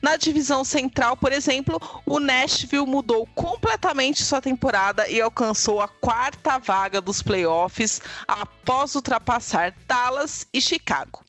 Na 0.01 0.17
divisão 0.17 0.63
central, 0.63 1.17
por 1.17 1.33
exemplo, 1.33 1.81
o 2.07 2.21
Nashville 2.21 2.87
mudou 2.87 3.27
completamente 3.35 4.23
sua 4.23 4.41
temporada 4.41 5.09
e 5.09 5.21
alcançou 5.21 5.81
a 5.81 5.89
quarta 5.89 6.59
vaga 6.59 7.01
dos 7.01 7.23
playoffs 7.23 8.01
após 8.29 8.95
ultrapassar 8.95 9.75
Dallas 9.89 10.47
e 10.53 10.61
Chicago. 10.61 11.25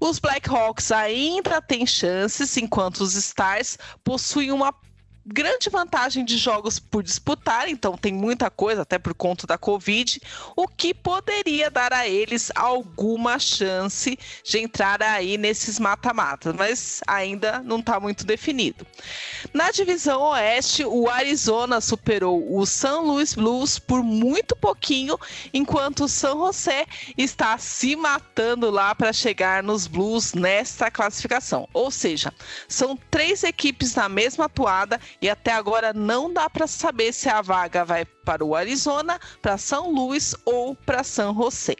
Os 0.00 0.18
Blackhawks 0.18 0.92
ainda 0.92 1.60
têm 1.60 1.86
chances, 1.86 2.56
enquanto 2.56 3.00
os 3.00 3.14
Stars 3.14 3.78
possuem 4.04 4.52
uma 4.52 4.72
grande 5.30 5.68
vantagem 5.68 6.24
de 6.24 6.38
jogos 6.38 6.78
por 6.78 7.02
disputar, 7.02 7.68
então 7.68 7.96
tem 7.96 8.12
muita 8.12 8.50
coisa, 8.50 8.82
até 8.82 8.98
por 8.98 9.14
conta 9.14 9.46
da 9.46 9.58
Covid, 9.58 10.20
o 10.56 10.66
que 10.66 10.94
poderia 10.94 11.70
dar 11.70 11.92
a 11.92 12.08
eles 12.08 12.50
alguma 12.54 13.38
chance 13.38 14.18
de 14.42 14.58
entrar 14.58 15.02
aí 15.02 15.36
nesses 15.36 15.78
mata-matas, 15.78 16.54
mas 16.54 17.00
ainda 17.06 17.60
não 17.60 17.78
está 17.78 18.00
muito 18.00 18.24
definido. 18.24 18.86
Na 19.52 19.70
divisão 19.70 20.22
Oeste, 20.22 20.84
o 20.84 21.08
Arizona 21.08 21.80
superou 21.80 22.56
o 22.58 22.64
San 22.64 23.00
Luis 23.00 23.34
Blues 23.34 23.78
por 23.78 24.02
muito 24.02 24.56
pouquinho, 24.56 25.18
enquanto 25.52 26.04
o 26.04 26.08
San 26.08 26.36
José 26.38 26.86
está 27.16 27.58
se 27.58 27.94
matando 27.94 28.70
lá 28.70 28.94
para 28.94 29.12
chegar 29.12 29.62
nos 29.62 29.86
Blues 29.86 30.32
nesta 30.32 30.90
classificação. 30.90 31.68
Ou 31.72 31.90
seja, 31.90 32.32
são 32.66 32.98
três 33.10 33.44
equipes 33.44 33.94
na 33.94 34.08
mesma 34.08 34.46
atuada 34.46 34.98
e 35.20 35.28
até 35.28 35.52
agora 35.52 35.92
não 35.92 36.32
dá 36.32 36.48
para 36.48 36.66
saber 36.66 37.12
se 37.12 37.28
a 37.28 37.42
vaga 37.42 37.84
vai 37.84 38.04
para 38.04 38.44
o 38.44 38.54
Arizona, 38.54 39.18
para 39.42 39.58
São 39.58 39.90
Luís 39.90 40.34
ou 40.44 40.74
para 40.74 41.02
San 41.02 41.34
José. 41.34 41.76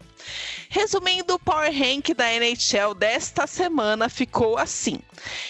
Resumindo, 0.69 1.35
o 1.35 1.39
Power 1.39 1.73
Rank 1.73 2.15
da 2.15 2.33
NHL 2.33 2.95
desta 2.95 3.47
semana 3.47 4.09
ficou 4.09 4.59
assim. 4.59 5.01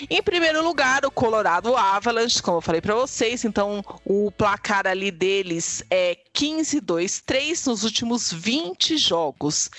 Em 0.08 0.22
primeiro 0.22 0.62
lugar, 0.62 1.04
o 1.04 1.10
Colorado 1.10 1.76
Avalanche, 1.76 2.42
como 2.42 2.58
eu 2.58 2.62
falei 2.62 2.80
para 2.80 2.94
vocês, 2.94 3.44
então 3.44 3.84
o 4.04 4.30
placar 4.30 4.86
ali 4.86 5.10
deles 5.10 5.82
é 5.90 6.16
15-2-3 6.34 7.66
nos 7.66 7.82
últimos 7.82 8.32
20 8.32 8.96
jogos. 8.96 9.70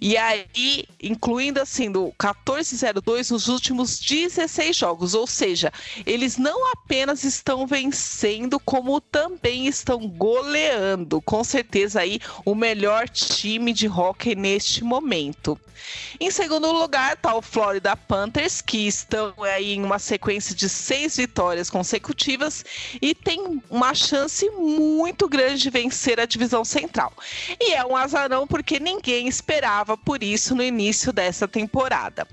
E 0.00 0.16
aí, 0.16 0.84
incluindo 1.02 1.60
assim, 1.60 1.90
do 1.90 2.12
14-0-2 2.18 3.30
nos 3.30 3.48
últimos 3.48 3.98
16 3.98 4.76
jogos. 4.76 5.14
Ou 5.14 5.26
seja, 5.26 5.72
eles 6.04 6.36
não 6.36 6.70
apenas 6.72 7.24
estão 7.24 7.66
vencendo, 7.66 8.60
como 8.60 9.00
também 9.00 9.66
estão 9.66 10.08
goleando. 10.08 11.20
Com 11.22 11.42
certeza 11.42 12.00
aí 12.00 12.20
o 12.44 12.54
melhor 12.54 13.08
time 13.08 13.72
de 13.72 13.88
hockey 13.88 14.34
neste 14.34 14.84
momento. 14.84 15.58
Em 16.18 16.30
segundo 16.30 16.70
lugar 16.72 17.14
está 17.14 17.34
o 17.34 17.42
Florida 17.42 17.96
Panthers, 17.96 18.60
que 18.60 18.86
estão 18.86 19.25
aí 19.42 19.74
em 19.74 19.84
uma 19.84 19.98
sequência 19.98 20.54
de 20.54 20.68
seis 20.68 21.16
vitórias 21.16 21.70
consecutivas 21.70 22.64
e 23.00 23.14
tem 23.14 23.62
uma 23.70 23.94
chance 23.94 24.48
muito 24.50 25.28
grande 25.28 25.62
de 25.62 25.70
vencer 25.70 26.20
a 26.20 26.26
divisão 26.26 26.64
central. 26.64 27.12
E 27.60 27.74
é 27.74 27.84
um 27.84 27.96
azarão 27.96 28.46
porque 28.46 28.78
ninguém 28.78 29.28
esperava 29.28 29.96
por 29.96 30.22
isso 30.22 30.54
no 30.54 30.62
início 30.62 31.12
dessa 31.12 31.46
temporada. 31.48 32.26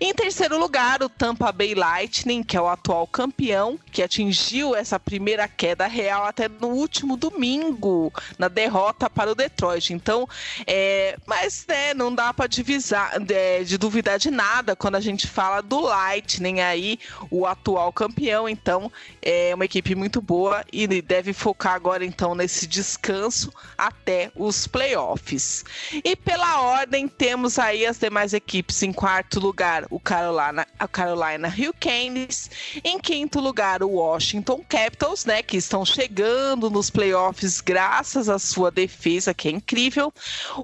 Em 0.00 0.12
terceiro 0.12 0.58
lugar, 0.58 1.02
o 1.02 1.08
Tampa 1.08 1.50
Bay 1.50 1.74
Lightning, 1.74 2.42
que 2.42 2.56
é 2.56 2.60
o 2.60 2.68
atual 2.68 3.06
campeão, 3.06 3.78
que 3.90 4.02
atingiu 4.02 4.74
essa 4.74 5.00
primeira 5.00 5.48
queda 5.48 5.86
real 5.86 6.24
até 6.24 6.48
no 6.48 6.68
último 6.68 7.16
domingo, 7.16 8.12
na 8.38 8.48
derrota 8.48 9.08
para 9.08 9.30
o 9.30 9.34
Detroit. 9.34 9.92
Então, 9.92 10.28
é, 10.66 11.16
mas 11.26 11.64
né, 11.66 11.94
não 11.94 12.14
dá 12.14 12.34
para 12.34 12.46
divisar, 12.46 13.18
de, 13.20 13.64
de 13.64 13.78
duvidar 13.78 14.18
de 14.18 14.30
nada 14.30 14.76
quando 14.76 14.96
a 14.96 15.00
gente 15.00 15.26
fala 15.26 15.62
do 15.62 15.80
Lightning 16.18 16.60
aí, 16.60 16.98
o 17.30 17.46
atual 17.46 17.92
campeão. 17.92 18.48
Então, 18.48 18.90
é 19.22 19.54
uma 19.54 19.64
equipe 19.64 19.94
muito 19.94 20.20
boa 20.20 20.64
e 20.72 20.86
deve 21.00 21.32
focar 21.32 21.74
agora 21.74 22.04
então 22.04 22.34
nesse 22.34 22.66
descanso 22.66 23.52
até 23.76 24.30
os 24.34 24.66
playoffs. 24.66 25.64
E 26.04 26.16
pela 26.16 26.60
ordem 26.60 27.06
temos 27.06 27.58
aí 27.58 27.86
as 27.86 27.98
demais 27.98 28.32
equipes 28.32 28.82
em 28.82 28.92
quarto 28.92 29.38
lugar, 29.38 29.86
o 29.90 30.00
Carolina, 30.00 30.66
a 30.78 30.88
Carolina 30.88 31.48
Hurricanes, 31.48 32.50
em 32.82 32.98
quinto 32.98 33.40
lugar 33.40 33.82
o 33.82 33.90
Washington 33.90 34.64
Capitals, 34.68 35.24
né, 35.24 35.42
que 35.42 35.56
estão 35.56 35.84
chegando 35.84 36.68
nos 36.68 36.90
playoffs 36.90 37.60
graças 37.60 38.28
à 38.28 38.38
sua 38.38 38.70
defesa, 38.70 39.32
que 39.32 39.48
é 39.48 39.52
incrível. 39.52 40.12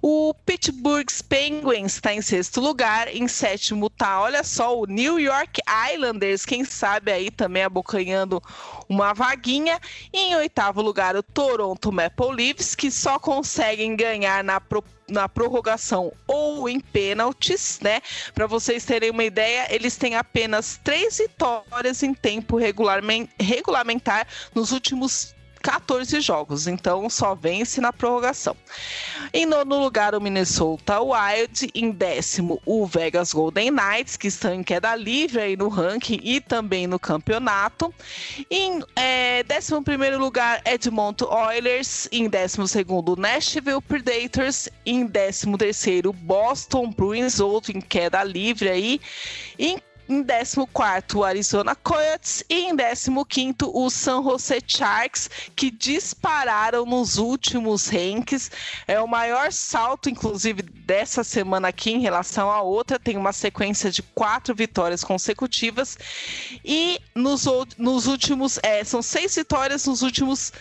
O 0.03 0.35
Pittsburgh 0.45 1.09
Penguins 1.29 1.95
está 1.95 2.13
em 2.13 2.23
sexto 2.23 2.61
lugar, 2.61 3.09
em 3.15 3.29
sétimo 3.29 3.89
tá, 3.89 4.21
olha 4.21 4.43
só, 4.43 4.79
o 4.79 4.87
New 4.87 5.21
York 5.21 5.44
Islanders, 5.93 6.45
quem 6.45 6.65
sabe 6.65 7.13
aí 7.13 7.31
também 7.31 7.63
abocanhando 7.63 8.43
uma 8.89 9.13
vaguinha. 9.13 9.81
E 10.13 10.19
em 10.19 10.37
oitavo 10.37 10.83
lugar, 10.83 11.17
o 11.17 11.23
Toronto 11.23 11.93
Maple 11.93 12.35
Leafs, 12.35 12.75
que 12.75 12.91
só 12.91 13.19
conseguem 13.19 13.97
ganhar 13.97 14.43
na 14.45 14.61
proporção 14.61 14.95
na 15.09 15.29
prorrogação 15.29 16.13
ou 16.27 16.69
em 16.69 16.81
pênaltis, 16.81 17.79
né? 17.83 18.01
Para 18.35 18.47
vocês 18.47 18.85
terem 18.85 19.11
uma 19.11 19.25
ideia, 19.25 19.67
eles 19.69 19.97
têm 19.97 20.17
apenas 20.17 20.81
três 20.83 21.19
vitórias 21.19 22.03
em 22.03 22.15
tempo 22.15 22.59
regulamentar 23.39 24.27
nos 24.55 24.73
últimos 24.73 25.35
14 25.65 26.21
jogos, 26.21 26.67
então 26.67 27.09
só 27.09 27.35
vence 27.35 27.81
na 27.81 27.91
prorrogação. 27.91 28.55
Em 29.33 29.47
nono 29.47 29.81
lugar, 29.81 30.15
o 30.15 30.21
Minnesota 30.21 31.01
Wild. 31.01 31.71
Em 31.75 31.91
décimo, 31.91 32.61
o 32.67 32.85
Vegas 32.87 33.33
Golden 33.33 33.71
Knights, 33.71 34.19
que 34.19 34.29
estão 34.29 34.53
em 34.53 34.63
queda 34.63 34.95
livre 34.95 35.41
aí 35.41 35.57
no 35.57 35.69
ranking 35.69 36.21
e 36.23 36.39
também 36.39 36.87
no 36.87 36.99
campeonato. 36.99 37.93
Em 38.51 38.83
é, 38.95 39.43
décimo 39.45 39.83
primeiro 39.83 40.19
lugar, 40.19 40.61
Edmonton 40.67 41.35
Oilers. 41.35 42.11
Em 42.13 42.29
décimo 42.29 42.69
segundo, 42.69 43.17
Nashville 43.17 43.81
Predators. 43.81 44.69
Em 44.85 45.07
décimo 45.07 45.57
terceiro, 45.57 46.13
Boston 46.13 46.91
Bruins, 46.91 47.41
outro 47.41 47.75
em 47.75 47.81
queda 47.81 48.23
livre 48.23 48.69
aí. 48.69 49.01
Em 49.59 49.79
em 50.09 50.23
14, 50.23 51.17
o 51.17 51.25
Arizona 51.25 51.75
Coyotes. 51.75 52.45
E 52.49 52.67
em 52.67 52.77
15, 52.77 53.57
o 53.63 53.91
San 53.91 54.23
Jose 54.23 54.61
Sharks, 54.67 55.31
que 55.57 55.71
dispararam 55.71 56.85
nos 56.85 57.17
últimos 57.17 57.89
rankings. 57.89 58.51
É 58.87 59.01
o 59.01 59.09
maior 59.09 59.53
salto, 59.53 60.11
inclusive, 60.11 60.63
dessa 60.63 61.25
semana 61.25 61.69
aqui 61.69 61.91
em 61.91 62.01
relação 62.01 62.51
à 62.51 62.61
outra. 62.61 62.99
Tem 62.99 63.17
uma 63.17 63.33
sequência 63.33 63.91
de 63.91 64.03
quatro 64.03 64.55
vitórias 64.55 65.03
consecutivas. 65.03 65.97
E 66.65 67.01
nos, 67.15 67.45
nos 67.79 68.07
últimos. 68.07 68.59
É, 68.63 68.85
são 68.85 69.03
seis 69.03 69.35
vitórias 69.35 69.87
nos 69.87 70.03
últimos 70.03 70.53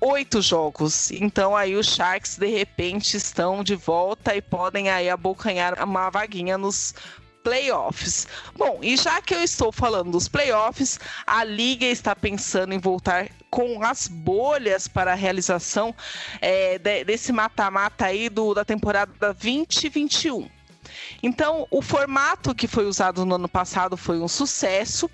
oito 0.00 0.40
jogos. 0.42 1.10
Então 1.10 1.56
aí 1.56 1.74
os 1.74 1.86
Sharks 1.86 2.36
de 2.36 2.46
repente 2.46 3.16
estão 3.16 3.64
de 3.64 3.74
volta 3.74 4.36
e 4.36 4.42
podem 4.42 4.90
aí 4.90 5.08
abocanhar 5.08 5.82
uma 5.82 6.10
vaguinha 6.10 6.58
nos 6.58 6.94
playoffs. 7.46 8.26
Bom, 8.56 8.80
e 8.82 8.96
já 8.96 9.22
que 9.22 9.32
eu 9.32 9.40
estou 9.40 9.70
falando 9.70 10.10
dos 10.10 10.26
playoffs, 10.26 10.98
a 11.24 11.44
liga 11.44 11.86
está 11.86 12.16
pensando 12.16 12.74
em 12.74 12.78
voltar 12.78 13.28
com 13.48 13.84
as 13.84 14.08
bolhas 14.08 14.88
para 14.88 15.12
a 15.12 15.14
realização 15.14 15.94
é, 16.40 16.76
desse 17.04 17.32
mata-mata 17.32 18.06
aí 18.06 18.28
do, 18.28 18.52
da 18.52 18.64
temporada 18.64 19.32
2021. 19.32 20.50
Então, 21.22 21.68
o 21.70 21.80
formato 21.80 22.52
que 22.52 22.66
foi 22.66 22.84
usado 22.84 23.24
no 23.24 23.36
ano 23.36 23.48
passado 23.48 23.96
foi 23.96 24.18
um 24.18 24.26
sucesso. 24.26 25.08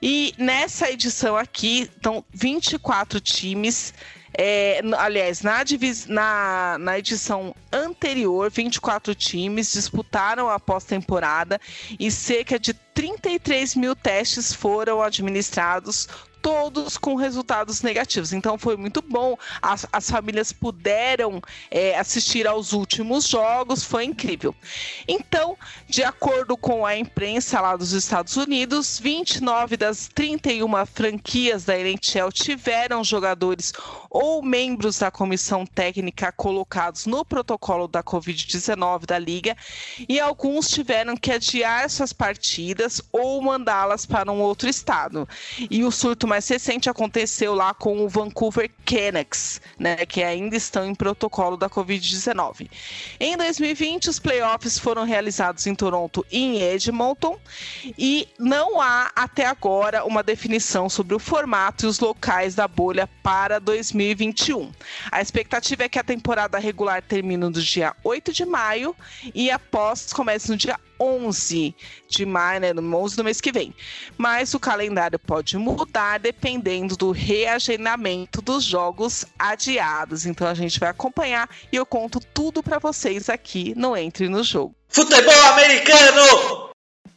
E 0.00 0.34
nessa 0.38 0.88
edição 0.88 1.36
aqui, 1.36 1.82
estão 1.82 2.24
24 2.32 3.18
times. 3.18 3.92
É, 4.34 4.80
aliás, 4.96 5.42
na, 5.42 5.62
na, 6.08 6.78
na, 6.78 6.98
edição 6.98 7.54
anterior, 7.70 8.50
24 8.50 9.14
times 9.14 9.72
disputaram 9.72 10.48
a 10.48 10.58
pós-temporada 10.58 11.60
e 11.98 12.10
cerca 12.10 12.58
de 12.58 12.72
33 12.72 13.74
mil 13.74 13.94
testes 13.94 14.52
foram 14.52 15.02
administrados 15.02 16.08
todos 16.42 16.98
com 16.98 17.14
resultados 17.14 17.80
negativos. 17.82 18.32
Então 18.32 18.58
foi 18.58 18.76
muito 18.76 19.00
bom. 19.00 19.38
As, 19.62 19.86
as 19.92 20.10
famílias 20.10 20.52
puderam 20.52 21.40
é, 21.70 21.96
assistir 21.96 22.46
aos 22.46 22.72
últimos 22.72 23.28
jogos, 23.28 23.84
foi 23.84 24.04
incrível. 24.04 24.54
Então, 25.06 25.56
de 25.88 26.02
acordo 26.02 26.56
com 26.56 26.84
a 26.84 26.96
imprensa 26.96 27.60
lá 27.60 27.76
dos 27.76 27.92
Estados 27.92 28.36
Unidos, 28.36 28.98
29 28.98 29.76
das 29.76 30.08
31 30.12 30.84
franquias 30.84 31.64
da 31.64 31.78
NHL 31.78 32.32
tiveram 32.32 33.04
jogadores 33.04 33.72
ou 34.12 34.42
membros 34.42 34.98
da 34.98 35.10
comissão 35.10 35.64
técnica 35.64 36.30
colocados 36.30 37.06
no 37.06 37.24
protocolo 37.24 37.88
da 37.88 38.02
Covid-19 38.02 39.06
da 39.06 39.18
liga 39.18 39.56
e 40.06 40.20
alguns 40.20 40.68
tiveram 40.68 41.16
que 41.16 41.32
adiar 41.32 41.88
suas 41.88 42.12
partidas 42.12 43.00
ou 43.10 43.40
mandá-las 43.40 44.04
para 44.04 44.30
um 44.30 44.40
outro 44.40 44.68
estado. 44.68 45.26
E 45.70 45.82
o 45.82 45.90
surto 45.90 46.28
mais 46.28 46.46
recente 46.46 46.90
aconteceu 46.90 47.54
lá 47.54 47.72
com 47.72 48.04
o 48.04 48.08
Vancouver 48.08 48.70
Canucks, 48.84 49.62
né, 49.78 50.04
que 50.04 50.22
ainda 50.22 50.56
estão 50.56 50.84
em 50.84 50.94
protocolo 50.94 51.56
da 51.56 51.70
Covid-19. 51.70 52.68
Em 53.18 53.34
2020, 53.34 54.10
os 54.10 54.18
playoffs 54.18 54.78
foram 54.78 55.04
realizados 55.04 55.66
em 55.66 55.74
Toronto 55.74 56.26
e 56.30 56.38
em 56.38 56.60
Edmonton 56.60 57.38
e 57.96 58.28
não 58.38 58.78
há 58.78 59.10
até 59.16 59.46
agora 59.46 60.04
uma 60.04 60.22
definição 60.22 60.90
sobre 60.90 61.14
o 61.14 61.18
formato 61.18 61.86
e 61.86 61.88
os 61.88 61.98
locais 61.98 62.54
da 62.54 62.68
bolha 62.68 63.08
para 63.22 63.58
2021. 64.02 64.72
A 65.10 65.20
expectativa 65.20 65.84
é 65.84 65.88
que 65.88 65.98
a 65.98 66.04
temporada 66.04 66.58
regular 66.58 67.02
termine 67.02 67.36
no 67.36 67.52
dia 67.52 67.94
8 68.02 68.32
de 68.32 68.44
maio 68.44 68.94
e 69.34 69.50
após 69.50 70.12
comece 70.12 70.50
no 70.50 70.56
dia 70.56 70.78
11 70.98 71.74
de 72.08 72.26
maio, 72.26 72.60
né, 72.60 72.72
no 72.72 72.96
11 72.96 73.16
do 73.16 73.24
mês 73.24 73.40
que 73.40 73.52
vem. 73.52 73.74
Mas 74.16 74.54
o 74.54 74.60
calendário 74.60 75.18
pode 75.18 75.56
mudar 75.56 76.18
dependendo 76.18 76.96
do 76.96 77.10
reagendamento 77.10 78.42
dos 78.42 78.64
jogos 78.64 79.24
adiados. 79.38 80.26
Então 80.26 80.46
a 80.46 80.54
gente 80.54 80.78
vai 80.78 80.90
acompanhar 80.90 81.48
e 81.72 81.76
eu 81.76 81.86
conto 81.86 82.20
tudo 82.20 82.62
para 82.62 82.78
vocês 82.78 83.28
aqui 83.28 83.74
no 83.76 83.96
Entre 83.96 84.28
no 84.28 84.42
Jogo. 84.42 84.74
Futebol 84.88 85.42
americano! 85.52 86.70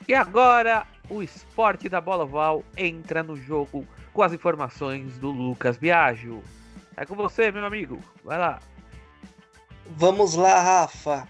E 0.08 0.14
agora 0.14 0.86
o 1.10 1.22
esporte 1.22 1.90
da 1.90 2.00
bola 2.00 2.24
oval 2.24 2.64
entra 2.78 3.22
no 3.22 3.36
jogo 3.36 3.88
com 4.14 4.24
as 4.24 4.34
informações 4.34 5.18
do 5.18 5.30
Lucas 5.30 5.78
Biagio. 5.78 6.42
É 6.98 7.06
com 7.06 7.16
você, 7.16 7.52
meu 7.52 7.66
amigo. 7.66 8.00
Vai 8.24 8.38
lá. 8.38 8.60
Vamos 9.86 10.36
lá, 10.36 10.62
Rafa. 10.62 11.28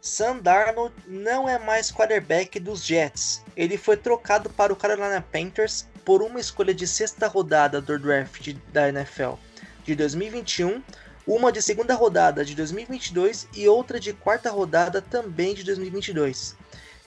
Sam 0.00 0.38
Darnold 0.38 0.94
não 1.06 1.48
é 1.48 1.58
mais 1.58 1.90
quarterback 1.90 2.58
dos 2.58 2.84
Jets. 2.84 3.44
Ele 3.56 3.76
foi 3.76 3.96
trocado 3.96 4.48
para 4.50 4.72
o 4.72 4.76
Carolina 4.76 5.24
Panthers 5.32 5.86
por 6.04 6.22
uma 6.22 6.40
escolha 6.40 6.74
de 6.74 6.86
sexta 6.86 7.26
rodada 7.26 7.80
do 7.80 7.98
draft 7.98 8.54
da 8.72 8.88
NFL 8.88 9.34
de 9.84 9.94
2021, 9.94 10.82
uma 11.26 11.52
de 11.52 11.62
segunda 11.62 11.94
rodada 11.94 12.44
de 12.44 12.54
2022 12.54 13.48
e 13.54 13.68
outra 13.68 13.98
de 13.98 14.12
quarta 14.12 14.50
rodada 14.50 15.02
também 15.02 15.54
de 15.54 15.64
2022. 15.64 16.56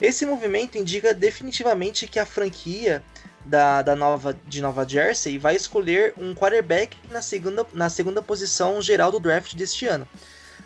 Esse 0.00 0.26
movimento 0.26 0.78
indica 0.78 1.14
definitivamente 1.14 2.06
que 2.08 2.18
a 2.18 2.26
franquia 2.26 3.02
da, 3.44 3.82
da 3.82 3.96
nova, 3.96 4.36
de 4.46 4.60
Nova 4.60 4.86
Jersey 4.88 5.38
vai 5.38 5.56
escolher 5.56 6.14
um 6.16 6.34
quarterback 6.34 6.96
na 7.10 7.20
segunda, 7.20 7.66
na 7.72 7.88
segunda 7.90 8.22
posição 8.22 8.80
geral 8.80 9.10
do 9.10 9.20
draft 9.20 9.54
deste 9.54 9.86
ano. 9.86 10.06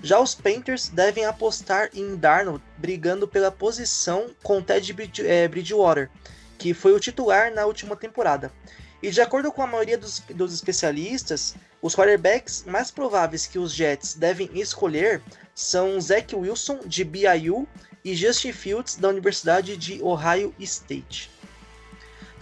Já 0.02 0.20
os 0.20 0.34
Panthers 0.34 0.88
devem 0.88 1.24
apostar 1.24 1.88
em 1.94 2.16
Darnold 2.16 2.62
brigando 2.76 3.26
pela 3.26 3.50
posição 3.50 4.26
com 4.42 4.60
Ted 4.60 4.94
é, 5.20 5.48
Bridgewater, 5.48 6.10
que 6.58 6.74
foi 6.74 6.92
o 6.92 7.00
titular 7.00 7.52
na 7.52 7.64
última 7.64 7.96
temporada. 7.96 8.52
E 9.02 9.10
de 9.10 9.20
acordo 9.20 9.52
com 9.52 9.62
a 9.62 9.66
maioria 9.66 9.96
dos, 9.96 10.20
dos 10.34 10.52
especialistas, 10.52 11.54
os 11.80 11.94
quarterbacks 11.94 12.64
mais 12.66 12.90
prováveis 12.90 13.46
que 13.46 13.58
os 13.58 13.72
Jets 13.72 14.14
devem 14.14 14.50
escolher 14.54 15.22
são 15.54 16.00
Zach 16.00 16.34
Wilson, 16.34 16.80
de 16.84 17.04
BYU, 17.04 17.66
e 18.04 18.14
Justin 18.14 18.52
Fields, 18.52 18.96
da 18.96 19.08
Universidade 19.08 19.76
de 19.76 20.00
Ohio 20.00 20.54
State. 20.60 21.28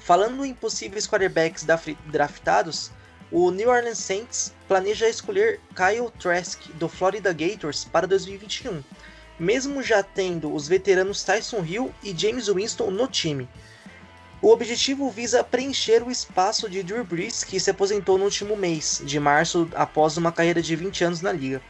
Falando 0.04 0.44
em 0.44 0.52
possíveis 0.52 1.06
quarterbacks 1.06 1.64
draftados, 2.04 2.90
o 3.32 3.50
New 3.50 3.70
Orleans 3.70 3.96
Saints 3.96 4.52
planeja 4.68 5.08
escolher 5.08 5.62
Kyle 5.74 6.10
Trask 6.20 6.60
do 6.74 6.90
Florida 6.90 7.32
Gators 7.32 7.86
para 7.86 8.06
2021, 8.06 8.84
mesmo 9.38 9.82
já 9.82 10.02
tendo 10.02 10.54
os 10.54 10.68
veteranos 10.68 11.24
Tyson 11.24 11.64
Hill 11.64 11.90
e 12.02 12.14
James 12.14 12.48
Winston 12.48 12.90
no 12.90 13.08
time. 13.08 13.48
O 14.42 14.50
objetivo 14.50 15.10
visa 15.10 15.42
preencher 15.42 16.02
o 16.02 16.10
espaço 16.10 16.68
de 16.68 16.82
Drew 16.82 17.02
Brees, 17.02 17.42
que 17.42 17.58
se 17.58 17.70
aposentou 17.70 18.18
no 18.18 18.24
último 18.24 18.58
mês 18.58 19.00
de 19.06 19.18
março 19.18 19.66
após 19.74 20.18
uma 20.18 20.30
carreira 20.30 20.60
de 20.60 20.76
20 20.76 21.02
anos 21.02 21.22
na 21.22 21.32
liga. 21.32 21.62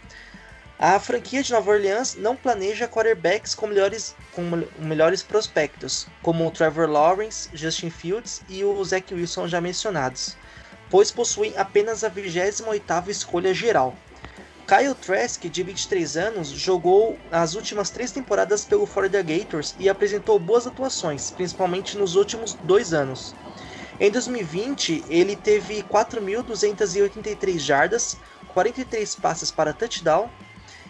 A 0.78 0.98
franquia 0.98 1.42
de 1.42 1.52
Nova 1.52 1.70
Orleans 1.70 2.16
não 2.16 2.36
planeja 2.36 2.88
quarterbacks 2.88 3.54
com 3.54 3.66
melhores, 3.66 4.14
com 4.32 4.42
melhores 4.78 5.22
prospectos, 5.22 6.06
como 6.22 6.46
o 6.46 6.50
Trevor 6.50 6.88
Lawrence, 6.88 7.48
Justin 7.54 7.90
Fields 7.90 8.42
e 8.48 8.64
o 8.64 8.84
Zach 8.84 9.14
Wilson 9.14 9.46
já 9.46 9.60
mencionados 9.60 10.36
pois 10.94 11.10
possuem 11.10 11.52
apenas 11.56 12.04
a 12.04 12.10
28ª 12.10 13.08
escolha 13.08 13.52
geral. 13.52 13.96
Kyle 14.64 14.94
Trask, 14.94 15.42
de 15.42 15.62
23 15.64 16.16
anos, 16.16 16.48
jogou 16.48 17.18
as 17.32 17.56
últimas 17.56 17.90
três 17.90 18.12
temporadas 18.12 18.64
pelo 18.64 18.86
Florida 18.86 19.20
Gators 19.20 19.74
e 19.78 19.88
apresentou 19.88 20.38
boas 20.38 20.68
atuações, 20.68 21.32
principalmente 21.32 21.98
nos 21.98 22.14
últimos 22.14 22.54
dois 22.62 22.94
anos. 22.94 23.34
Em 23.98 24.08
2020, 24.08 25.04
ele 25.08 25.34
teve 25.34 25.82
4.283 25.82 27.58
jardas, 27.58 28.16
43 28.54 29.16
passes 29.16 29.50
para 29.50 29.72
touchdown 29.72 30.30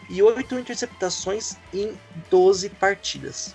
e 0.08 0.22
8 0.22 0.58
interceptações 0.58 1.56
em 1.72 1.96
12 2.30 2.68
partidas. 2.70 3.54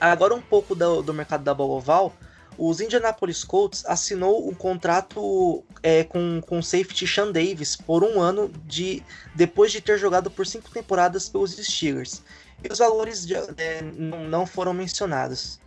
Agora 0.00 0.34
um 0.34 0.40
pouco 0.40 0.74
do, 0.74 1.02
do 1.02 1.12
mercado 1.14 1.42
da 1.42 1.54
bola 1.54 1.74
oval 1.74 2.14
os 2.58 2.80
Indianapolis 2.80 3.44
Colts 3.44 3.84
assinou 3.86 4.48
um 4.48 4.52
contrato 4.52 5.62
é, 5.80 6.02
com, 6.02 6.40
com 6.44 6.58
o 6.58 6.62
safety 6.62 7.06
Sean 7.06 7.30
Davis 7.30 7.76
por 7.76 8.02
um 8.02 8.20
ano 8.20 8.50
de 8.66 9.00
depois 9.32 9.70
de 9.70 9.80
ter 9.80 9.96
jogado 9.96 10.28
por 10.28 10.44
cinco 10.44 10.68
temporadas 10.68 11.28
pelos 11.28 11.52
Steelers. 11.52 12.20
E 12.62 12.70
os 12.70 12.80
valores 12.80 13.24
de, 13.24 13.34
é, 13.34 13.80
não 13.80 14.44
foram 14.44 14.74
mencionados. 14.74 15.60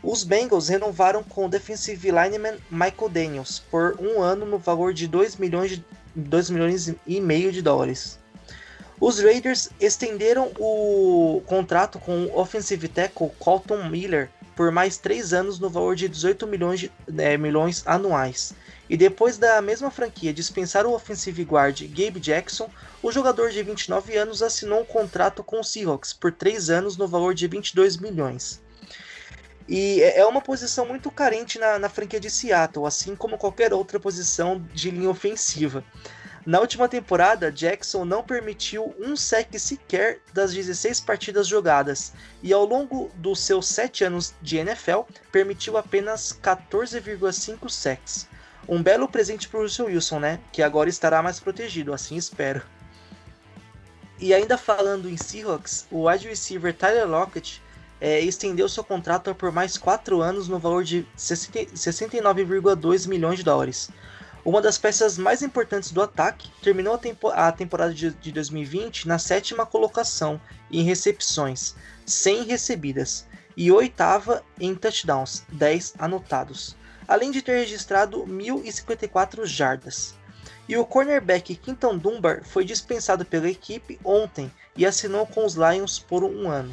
Os 0.00 0.22
Bengals 0.22 0.68
renovaram 0.68 1.24
com 1.24 1.46
o 1.46 1.48
defensive 1.48 2.10
lineman 2.10 2.56
Michael 2.70 3.08
Daniels 3.10 3.58
por 3.68 3.98
um 4.00 4.22
ano 4.22 4.46
no 4.46 4.58
valor 4.58 4.94
de 4.94 5.08
2 5.08 5.36
milhões, 5.36 5.72
de, 5.72 5.84
2 6.14 6.50
milhões 6.50 6.94
e 7.04 7.20
meio 7.20 7.50
de 7.50 7.60
dólares. 7.60 8.20
Os 9.00 9.20
Raiders 9.20 9.68
estenderam 9.78 10.52
o 10.58 11.42
contrato 11.46 11.98
com 11.98 12.24
o 12.24 12.38
offensive 12.38 12.88
tackle 12.88 13.30
Colton 13.38 13.88
Miller 13.88 14.30
por 14.54 14.72
mais 14.72 14.96
três 14.96 15.34
anos 15.34 15.58
no 15.58 15.68
valor 15.68 15.94
de 15.94 16.08
18 16.08 16.46
milhões, 16.46 16.80
de, 16.80 16.90
é, 17.18 17.36
milhões 17.36 17.82
anuais. 17.86 18.54
E 18.88 18.96
depois 18.96 19.36
da 19.36 19.60
mesma 19.60 19.90
franquia 19.90 20.32
dispensar 20.32 20.86
o 20.86 20.94
offensive 20.94 21.42
guard 21.42 21.82
Gabe 21.82 22.18
Jackson, 22.18 22.70
o 23.02 23.12
jogador 23.12 23.50
de 23.50 23.62
29 23.62 24.16
anos 24.16 24.42
assinou 24.42 24.80
um 24.80 24.84
contrato 24.84 25.44
com 25.44 25.60
o 25.60 25.64
Seahawks 25.64 26.14
por 26.14 26.32
três 26.32 26.70
anos 26.70 26.96
no 26.96 27.06
valor 27.06 27.34
de 27.34 27.46
22 27.46 27.98
milhões. 27.98 28.62
E 29.68 30.00
é, 30.00 30.20
é 30.20 30.26
uma 30.26 30.40
posição 30.40 30.86
muito 30.86 31.10
carente 31.10 31.58
na, 31.58 31.78
na 31.78 31.88
franquia 31.90 32.20
de 32.20 32.30
Seattle, 32.30 32.86
assim 32.86 33.14
como 33.14 33.36
qualquer 33.36 33.74
outra 33.74 34.00
posição 34.00 34.64
de 34.72 34.90
linha 34.90 35.10
ofensiva. 35.10 35.84
Na 36.46 36.60
última 36.60 36.88
temporada, 36.88 37.50
Jackson 37.50 38.04
não 38.04 38.22
permitiu 38.22 38.94
um 39.00 39.16
sec 39.16 39.58
sequer 39.58 40.20
das 40.32 40.54
16 40.54 41.00
partidas 41.00 41.48
jogadas, 41.48 42.12
e 42.40 42.52
ao 42.52 42.64
longo 42.64 43.10
dos 43.16 43.40
seus 43.40 43.66
7 43.66 44.04
anos 44.04 44.32
de 44.40 44.56
NFL, 44.56 45.00
permitiu 45.32 45.76
apenas 45.76 46.38
14,5 46.40 47.68
sacks. 47.68 48.28
Um 48.68 48.80
belo 48.80 49.08
presente 49.08 49.48
para 49.48 49.58
o 49.58 49.62
Russell 49.64 49.86
Wilson, 49.86 50.20
né? 50.20 50.38
Que 50.52 50.62
agora 50.62 50.88
estará 50.88 51.20
mais 51.20 51.40
protegido, 51.40 51.92
assim 51.92 52.14
espero. 52.14 52.62
E 54.20 54.32
ainda 54.32 54.56
falando 54.56 55.10
em 55.10 55.16
Seahawks, 55.16 55.84
o 55.90 56.08
wide 56.08 56.28
receiver 56.28 56.72
Tyler 56.72 57.08
Lockett 57.08 57.60
é, 58.00 58.20
estendeu 58.20 58.68
seu 58.68 58.84
contrato 58.84 59.34
por 59.34 59.50
mais 59.50 59.76
4 59.76 60.22
anos 60.22 60.46
no 60.46 60.60
valor 60.60 60.84
de 60.84 61.04
69,2 61.16 63.08
milhões 63.08 63.38
de 63.38 63.44
dólares. 63.44 63.90
Uma 64.46 64.62
das 64.62 64.78
peças 64.78 65.18
mais 65.18 65.42
importantes 65.42 65.90
do 65.90 66.00
ataque, 66.00 66.48
terminou 66.62 66.94
a, 66.94 66.98
tempo 66.98 67.28
a 67.30 67.50
temporada 67.50 67.92
de, 67.92 68.12
de 68.12 68.30
2020 68.30 69.08
na 69.08 69.18
sétima 69.18 69.66
colocação 69.66 70.40
em 70.70 70.84
recepções, 70.84 71.74
100 72.06 72.44
recebidas, 72.44 73.26
e 73.56 73.72
oitava 73.72 74.44
em 74.60 74.72
touchdowns, 74.72 75.42
10 75.50 75.94
anotados, 75.98 76.76
além 77.08 77.32
de 77.32 77.42
ter 77.42 77.56
registrado 77.56 78.24
1.054 78.24 79.44
jardas. 79.46 80.14
E 80.68 80.76
o 80.76 80.86
cornerback 80.86 81.56
Quinton 81.56 81.98
Dunbar 81.98 82.44
foi 82.44 82.64
dispensado 82.64 83.24
pela 83.24 83.50
equipe 83.50 83.98
ontem 84.04 84.48
e 84.76 84.86
assinou 84.86 85.26
com 85.26 85.44
os 85.44 85.54
Lions 85.54 85.98
por 85.98 86.22
um 86.22 86.48
ano. 86.48 86.72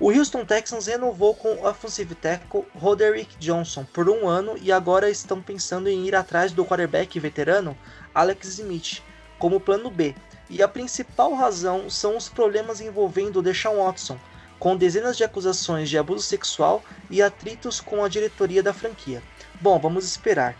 O 0.00 0.12
Houston 0.12 0.44
Texans 0.44 0.86
renovou 0.86 1.34
com 1.34 1.54
o 1.54 1.66
offensive 1.66 2.14
tackle 2.14 2.64
Roderick 2.72 3.36
Johnson 3.38 3.84
por 3.84 4.08
um 4.08 4.28
ano 4.28 4.56
e 4.56 4.70
agora 4.70 5.10
estão 5.10 5.42
pensando 5.42 5.88
em 5.88 6.06
ir 6.06 6.14
atrás 6.14 6.52
do 6.52 6.64
quarterback 6.64 7.18
veterano 7.18 7.76
Alex 8.14 8.46
Smith 8.46 9.02
como 9.40 9.58
plano 9.58 9.90
B. 9.90 10.14
E 10.48 10.62
a 10.62 10.68
principal 10.68 11.34
razão 11.34 11.90
são 11.90 12.16
os 12.16 12.28
problemas 12.28 12.80
envolvendo 12.80 13.42
Deshaun 13.42 13.84
Watson, 13.84 14.16
com 14.56 14.76
dezenas 14.76 15.16
de 15.16 15.24
acusações 15.24 15.90
de 15.90 15.98
abuso 15.98 16.22
sexual 16.22 16.80
e 17.10 17.20
atritos 17.20 17.80
com 17.80 18.04
a 18.04 18.08
diretoria 18.08 18.62
da 18.62 18.72
franquia. 18.72 19.20
Bom, 19.60 19.80
vamos 19.80 20.04
esperar. 20.04 20.56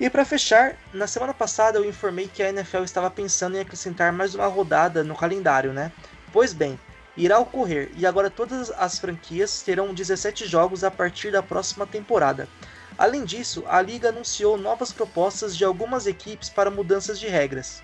E 0.00 0.08
para 0.08 0.24
fechar, 0.24 0.74
na 0.92 1.06
semana 1.06 1.34
passada 1.34 1.78
eu 1.78 1.84
informei 1.84 2.28
que 2.28 2.42
a 2.42 2.48
NFL 2.48 2.84
estava 2.84 3.10
pensando 3.10 3.58
em 3.58 3.60
acrescentar 3.60 4.10
mais 4.10 4.34
uma 4.34 4.46
rodada 4.46 5.04
no 5.04 5.14
calendário, 5.14 5.72
né? 5.74 5.92
Pois 6.32 6.54
bem, 6.54 6.78
irá 7.18 7.38
ocorrer 7.40 7.90
e 7.96 8.06
agora 8.06 8.30
todas 8.30 8.70
as 8.70 8.98
franquias 8.98 9.60
terão 9.62 9.92
17 9.92 10.46
jogos 10.46 10.84
a 10.84 10.90
partir 10.90 11.32
da 11.32 11.42
próxima 11.42 11.84
temporada. 11.84 12.48
Além 12.96 13.24
disso, 13.24 13.64
a 13.66 13.82
liga 13.82 14.10
anunciou 14.10 14.56
novas 14.56 14.92
propostas 14.92 15.56
de 15.56 15.64
algumas 15.64 16.06
equipes 16.06 16.48
para 16.48 16.70
mudanças 16.70 17.18
de 17.18 17.26
regras. 17.26 17.82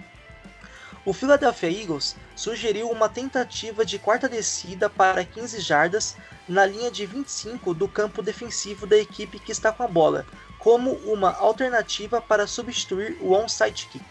O 1.05 1.13
Philadelphia 1.13 1.69
Eagles 1.69 2.17
sugeriu 2.35 2.89
uma 2.89 3.09
tentativa 3.09 3.85
de 3.85 3.99
quarta 3.99 4.29
descida 4.29 4.89
para 4.89 5.25
15 5.25 5.61
jardas 5.61 6.17
na 6.49 6.65
linha 6.65 6.91
de 6.91 7.05
25 7.05 7.75
do 7.75 7.89
campo 7.89 8.23
defensivo 8.23 8.87
da 8.87 8.97
equipe 8.97 9.39
que 9.39 9.53
está 9.53 9.71
com 9.73 9.83
a 9.83 9.89
bola, 9.89 10.25
como 10.59 10.93
uma 11.05 11.37
alternativa 11.37 12.21
para 12.23 12.47
substituir 12.47 13.19
o 13.21 13.33
onside 13.33 13.87
kick. 13.87 14.05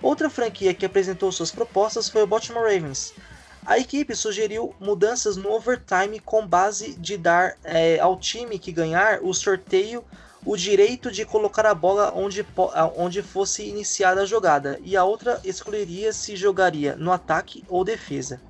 Outra 0.00 0.30
franquia 0.30 0.72
que 0.72 0.86
apresentou 0.86 1.30
suas 1.32 1.50
propostas 1.50 2.08
foi 2.08 2.22
o 2.22 2.26
Baltimore 2.26 2.62
Ravens, 2.62 3.12
a 3.66 3.78
equipe 3.78 4.14
sugeriu 4.14 4.74
mudanças 4.78 5.36
no 5.36 5.50
overtime 5.50 6.20
com 6.20 6.46
base 6.46 6.94
de 6.94 7.16
dar 7.16 7.56
é, 7.64 7.98
ao 7.98 8.18
time 8.18 8.58
que 8.58 8.70
ganhar 8.70 9.20
o 9.22 9.32
sorteio 9.32 10.04
o 10.44 10.56
direito 10.56 11.10
de 11.10 11.24
colocar 11.24 11.64
a 11.64 11.74
bola 11.74 12.12
onde, 12.14 12.44
onde 12.96 13.22
fosse 13.22 13.66
iniciada 13.66 14.22
a 14.22 14.26
jogada, 14.26 14.78
e 14.84 14.94
a 14.96 15.02
outra 15.02 15.40
escolheria 15.42 16.12
se 16.12 16.36
jogaria 16.36 16.94
no 16.96 17.10
ataque 17.10 17.64
ou 17.66 17.82
defesa, 17.82 18.40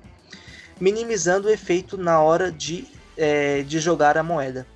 minimizando 0.79 1.47
o 1.47 1.51
efeito 1.51 1.97
na 1.97 2.21
hora 2.21 2.51
de, 2.51 2.85
é, 3.15 3.61
de 3.63 3.79
jogar 3.79 4.17
a 4.17 4.23
moeda. 4.23 4.67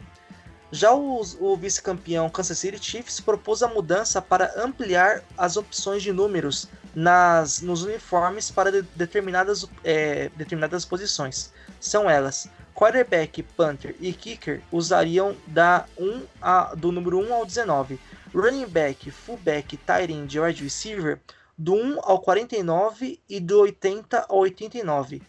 Já 0.71 0.93
o, 0.93 1.21
o 1.41 1.57
vice-campeão 1.57 2.29
Kansas 2.29 2.59
City 2.59 2.79
Chiefs 2.81 3.19
propôs 3.19 3.63
a 3.63 3.67
mudança 3.67 4.21
para 4.21 4.53
ampliar 4.55 5.23
as 5.37 5.57
opções 5.57 6.01
de 6.01 6.13
números 6.13 6.69
nas, 6.99 7.61
nos 7.61 7.83
uniformes 7.83 8.51
para 8.51 8.69
de, 8.73 8.81
determinadas, 8.93 9.65
é, 9.85 10.29
determinadas 10.35 10.83
posições. 10.83 11.49
São 11.79 12.09
elas: 12.09 12.49
quarterback, 12.75 13.41
punter 13.41 13.95
e 14.01 14.11
kicker 14.11 14.61
usariam 14.69 15.33
da 15.47 15.85
1 15.97 16.23
a, 16.41 16.75
do 16.75 16.91
número 16.91 17.17
1 17.19 17.33
ao 17.33 17.45
19. 17.45 17.97
Running 18.35 18.67
back, 18.67 19.09
fullback, 19.11 19.77
tight 19.77 20.11
end 20.11 20.35
e 20.35 20.41
wide 20.41 20.61
receiver 20.61 21.21
do 21.57 21.73
1 21.73 21.99
ao 22.03 22.19
49 22.19 23.17
e 23.29 23.39
do 23.39 23.61
80 23.61 24.25
ao 24.27 24.39
89. 24.39 25.21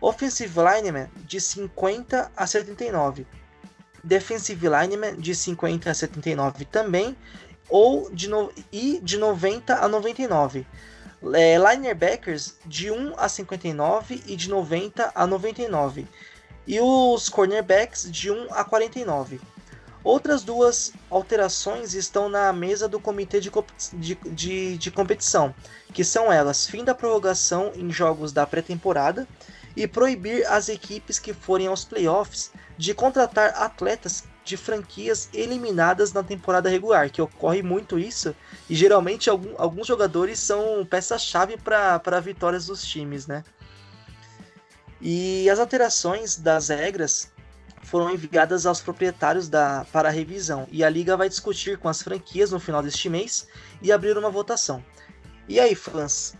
Offensive 0.00 0.52
lineman 0.60 1.08
de 1.24 1.40
50 1.40 2.32
a 2.36 2.46
79. 2.46 3.24
Defensive 4.02 4.68
lineman 4.68 5.14
de 5.14 5.32
50 5.32 5.90
a 5.90 5.94
79 5.94 6.64
também 6.64 7.16
ou 7.70 8.10
de 8.10 8.28
no, 8.28 8.52
e 8.72 9.00
de 9.00 9.16
90 9.16 9.76
a 9.76 9.88
99 9.88 10.66
é, 11.32 11.56
linebackers 11.56 12.56
de 12.66 12.90
1 12.90 13.14
a 13.16 13.28
59 13.28 14.22
e 14.26 14.36
de 14.36 14.50
90 14.50 15.12
a 15.14 15.26
99, 15.26 16.06
e 16.66 16.80
os 16.80 17.28
cornerbacks 17.28 18.10
de 18.10 18.30
1 18.30 18.48
a 18.50 18.64
49. 18.64 19.40
Outras 20.02 20.42
duas 20.42 20.92
alterações 21.08 21.94
estão 21.94 22.28
na 22.28 22.52
mesa 22.52 22.86
do 22.86 23.00
comitê 23.00 23.40
de, 23.40 23.50
de, 23.94 24.14
de, 24.14 24.76
de 24.76 24.90
competição, 24.90 25.54
que 25.94 26.04
são 26.04 26.30
elas: 26.30 26.66
fim 26.66 26.84
da 26.84 26.94
prorrogação 26.94 27.72
em 27.74 27.90
jogos 27.90 28.30
da 28.30 28.46
pré-temporada 28.46 29.26
e 29.74 29.88
proibir 29.88 30.46
as 30.46 30.68
equipes 30.68 31.18
que 31.18 31.32
forem 31.32 31.68
aos 31.68 31.84
playoffs 31.84 32.52
de 32.76 32.92
contratar 32.92 33.54
atletas 33.56 34.24
de 34.44 34.56
franquias 34.56 35.28
eliminadas 35.32 36.12
na 36.12 36.22
temporada 36.22 36.68
regular, 36.68 37.10
que 37.10 37.22
ocorre 37.22 37.62
muito 37.62 37.98
isso, 37.98 38.34
e 38.68 38.74
geralmente 38.74 39.30
algum, 39.30 39.54
alguns 39.56 39.86
jogadores 39.86 40.38
são 40.38 40.84
peça-chave 40.84 41.56
para 41.56 42.20
vitórias 42.20 42.66
dos 42.66 42.84
times, 42.84 43.26
né? 43.26 43.42
E 45.00 45.48
as 45.48 45.58
alterações 45.58 46.36
das 46.36 46.68
regras 46.68 47.32
foram 47.82 48.10
enviadas 48.10 48.66
aos 48.66 48.80
proprietários 48.80 49.48
da, 49.48 49.86
para 49.92 50.10
revisão, 50.10 50.66
e 50.70 50.84
a 50.84 50.90
liga 50.90 51.16
vai 51.16 51.28
discutir 51.28 51.78
com 51.78 51.88
as 51.88 52.02
franquias 52.02 52.50
no 52.50 52.60
final 52.60 52.82
deste 52.82 53.08
mês 53.08 53.48
e 53.82 53.90
abrir 53.90 54.16
uma 54.16 54.30
votação. 54.30 54.84
E 55.48 55.60
aí, 55.60 55.74
fãs 55.74 56.34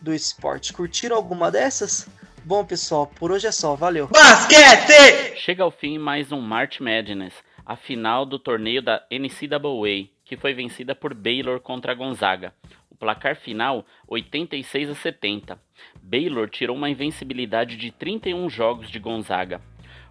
do 0.00 0.14
esporte, 0.14 0.72
curtiram 0.72 1.16
alguma 1.16 1.50
dessas? 1.50 2.06
Bom, 2.46 2.64
pessoal, 2.64 3.08
por 3.08 3.32
hoje 3.32 3.48
é 3.48 3.52
só. 3.52 3.74
Valeu. 3.74 4.06
Basquete! 4.06 5.36
Chega 5.36 5.64
ao 5.64 5.70
fim 5.72 5.98
mais 5.98 6.30
um 6.30 6.40
March 6.40 6.78
Madness, 6.80 7.34
a 7.66 7.74
final 7.74 8.24
do 8.24 8.38
torneio 8.38 8.80
da 8.80 9.04
NCAA, 9.10 10.08
que 10.24 10.36
foi 10.36 10.54
vencida 10.54 10.94
por 10.94 11.12
Baylor 11.12 11.58
contra 11.60 11.94
Gonzaga. 11.94 12.54
O 12.88 12.94
placar 12.94 13.34
final 13.34 13.84
86 14.06 14.90
a 14.90 14.94
70. 14.94 15.60
Baylor 16.00 16.48
tirou 16.48 16.76
uma 16.76 16.88
invencibilidade 16.88 17.76
de 17.76 17.90
31 17.90 18.48
jogos 18.48 18.88
de 18.88 19.00
Gonzaga. 19.00 19.60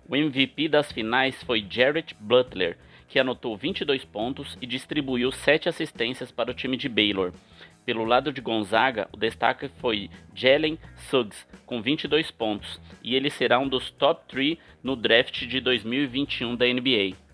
O 0.07 0.15
MVP 0.15 0.67
das 0.67 0.91
finais 0.91 1.41
foi 1.43 1.65
Jarrett 1.67 2.13
Butler, 2.19 2.77
que 3.07 3.17
anotou 3.17 3.55
22 3.55 4.03
pontos 4.03 4.57
e 4.61 4.67
distribuiu 4.67 5.31
7 5.31 5.69
assistências 5.69 6.31
para 6.31 6.51
o 6.51 6.53
time 6.53 6.75
de 6.75 6.89
Baylor. 6.89 7.31
Pelo 7.85 8.03
lado 8.03 8.33
de 8.33 8.41
Gonzaga, 8.41 9.07
o 9.13 9.17
destaque 9.17 9.69
foi 9.79 10.09
Jalen 10.33 10.77
Suggs, 11.09 11.47
com 11.65 11.81
22 11.81 12.31
pontos, 12.31 12.81
e 13.03 13.15
ele 13.15 13.29
será 13.29 13.59
um 13.59 13.67
dos 13.67 13.91
top 13.91 14.27
3 14.27 14.57
no 14.83 14.95
draft 14.95 15.45
de 15.45 15.61
2021 15.61 16.55
da 16.55 16.65
NBA. 16.65 17.24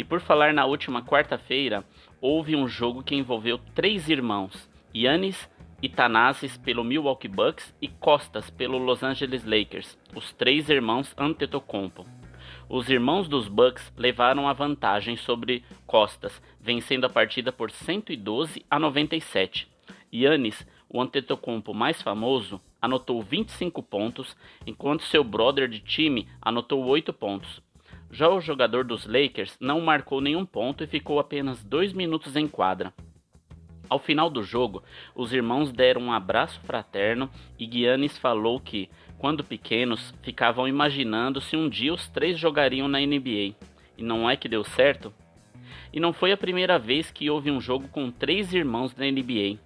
E 0.00 0.04
por 0.04 0.18
falar 0.18 0.54
na 0.54 0.64
última 0.64 1.02
quarta-feira, 1.02 1.84
houve 2.22 2.56
um 2.56 2.66
jogo 2.66 3.02
que 3.02 3.14
envolveu 3.14 3.58
três 3.74 4.08
irmãos, 4.08 4.66
Yannis 4.96 5.46
e 5.82 5.90
Thanasis 5.90 6.56
pelo 6.56 6.82
Milwaukee 6.82 7.28
Bucks 7.28 7.74
e 7.82 7.86
Costas 7.86 8.48
pelo 8.48 8.78
Los 8.78 9.02
Angeles 9.02 9.44
Lakers, 9.44 9.98
os 10.16 10.32
três 10.32 10.70
irmãos 10.70 11.14
Antetokounmpo. 11.18 12.06
Os 12.66 12.88
irmãos 12.88 13.28
dos 13.28 13.46
Bucks 13.46 13.92
levaram 13.94 14.48
a 14.48 14.54
vantagem 14.54 15.18
sobre 15.18 15.62
Costas, 15.86 16.40
vencendo 16.58 17.04
a 17.04 17.10
partida 17.10 17.52
por 17.52 17.70
112 17.70 18.64
a 18.70 18.78
97. 18.78 19.68
Yannis, 20.10 20.66
o 20.88 20.98
Antetokounmpo 20.98 21.74
mais 21.74 22.00
famoso, 22.00 22.58
anotou 22.80 23.20
25 23.20 23.82
pontos, 23.82 24.34
enquanto 24.66 25.02
seu 25.02 25.22
brother 25.22 25.68
de 25.68 25.80
time 25.80 26.26
anotou 26.40 26.86
8 26.86 27.12
pontos. 27.12 27.60
Já 28.10 28.28
o 28.28 28.40
jogador 28.40 28.84
dos 28.84 29.06
Lakers 29.06 29.56
não 29.60 29.80
marcou 29.80 30.20
nenhum 30.20 30.44
ponto 30.44 30.82
e 30.82 30.86
ficou 30.86 31.20
apenas 31.20 31.62
2 31.62 31.92
minutos 31.92 32.34
em 32.34 32.48
quadra. 32.48 32.92
Ao 33.88 33.98
final 33.98 34.28
do 34.28 34.42
jogo, 34.42 34.82
os 35.14 35.32
irmãos 35.32 35.72
deram 35.72 36.02
um 36.02 36.12
abraço 36.12 36.60
fraterno 36.60 37.30
e 37.58 37.70
Giannis 37.70 38.18
falou 38.18 38.60
que, 38.60 38.88
quando 39.18 39.44
pequenos, 39.44 40.14
ficavam 40.22 40.66
imaginando 40.66 41.40
se 41.40 41.56
um 41.56 41.68
dia 41.68 41.92
os 41.92 42.08
três 42.08 42.38
jogariam 42.38 42.88
na 42.88 43.00
NBA. 43.00 43.54
E 43.98 44.02
não 44.02 44.28
é 44.28 44.36
que 44.36 44.48
deu 44.48 44.64
certo? 44.64 45.12
E 45.92 46.00
não 46.00 46.12
foi 46.12 46.32
a 46.32 46.36
primeira 46.36 46.78
vez 46.78 47.10
que 47.10 47.28
houve 47.28 47.50
um 47.50 47.60
jogo 47.60 47.88
com 47.88 48.10
três 48.10 48.52
irmãos 48.52 48.94
na 48.94 49.06
NBA. 49.06 49.58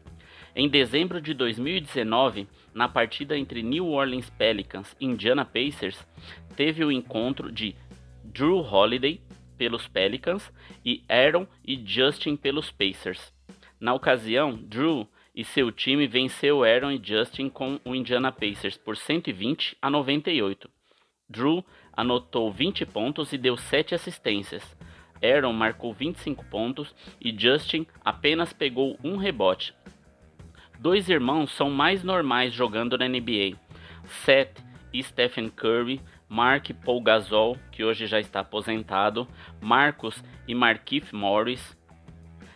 Em 0.57 0.69
dezembro 0.69 1.21
de 1.21 1.35
2019, 1.35 2.47
na 2.73 2.89
partida 2.89 3.37
entre 3.37 3.63
New 3.63 3.89
Orleans 3.89 4.31
Pelicans 4.31 4.97
e 5.01 5.05
Indiana 5.05 5.45
Pacers, 5.45 6.07
teve 6.57 6.85
o 6.85 6.93
encontro 6.93 7.53
de 7.53 7.75
Drew 8.35 8.59
Holiday 8.59 9.21
pelos 9.57 9.87
Pelicans 9.87 10.53
e 10.85 11.05
Aaron 11.09 11.47
e 11.65 11.81
Justin 11.87 12.35
pelos 12.35 12.69
Pacers. 12.69 13.33
Na 13.79 13.95
ocasião, 13.95 14.57
Drew 14.57 15.07
e 15.33 15.45
seu 15.45 15.71
time 15.71 16.09
venceu 16.09 16.65
Aaron 16.65 16.91
e 16.91 17.01
Justin 17.01 17.49
com 17.49 17.79
o 17.85 17.95
Indiana 17.95 18.33
Pacers 18.33 18.77
por 18.77 18.97
120 18.97 19.77
a 19.81 19.89
98. 19.89 20.69
Drew 21.31 21.65
anotou 21.93 22.51
20 22.51 22.85
pontos 22.87 23.33
e 23.33 23.39
deu 23.39 23.57
7 23.57 23.95
assistências. 23.95 24.77
Aaron 25.23 25.53
marcou 25.53 25.95
25 25.95 26.45
pontos 26.47 26.93
e 27.21 27.33
Justin 27.39 27.87
apenas 28.05 28.53
pegou 28.53 28.99
um 29.05 29.17
rebote. 29.17 29.73
Dois 30.81 31.09
irmãos 31.09 31.53
são 31.53 31.71
mais 31.71 32.03
normais 32.03 32.53
jogando 32.53 32.99
na 32.99 33.09
NBA. 33.09 33.57
Seth 34.05 34.61
e 34.93 35.03
Stephen 35.03 35.51
Curry, 35.51 36.01
Mark 36.35 36.73
Paul 36.85 37.01
Gasol, 37.01 37.57
que 37.71 37.85
hoje 37.85 38.09
já 38.09 38.19
está 38.19 38.41
aposentado, 38.41 39.29
Marcos 39.61 40.21
e 40.49 40.53
Markif 40.53 41.15
Morris. 41.15 41.79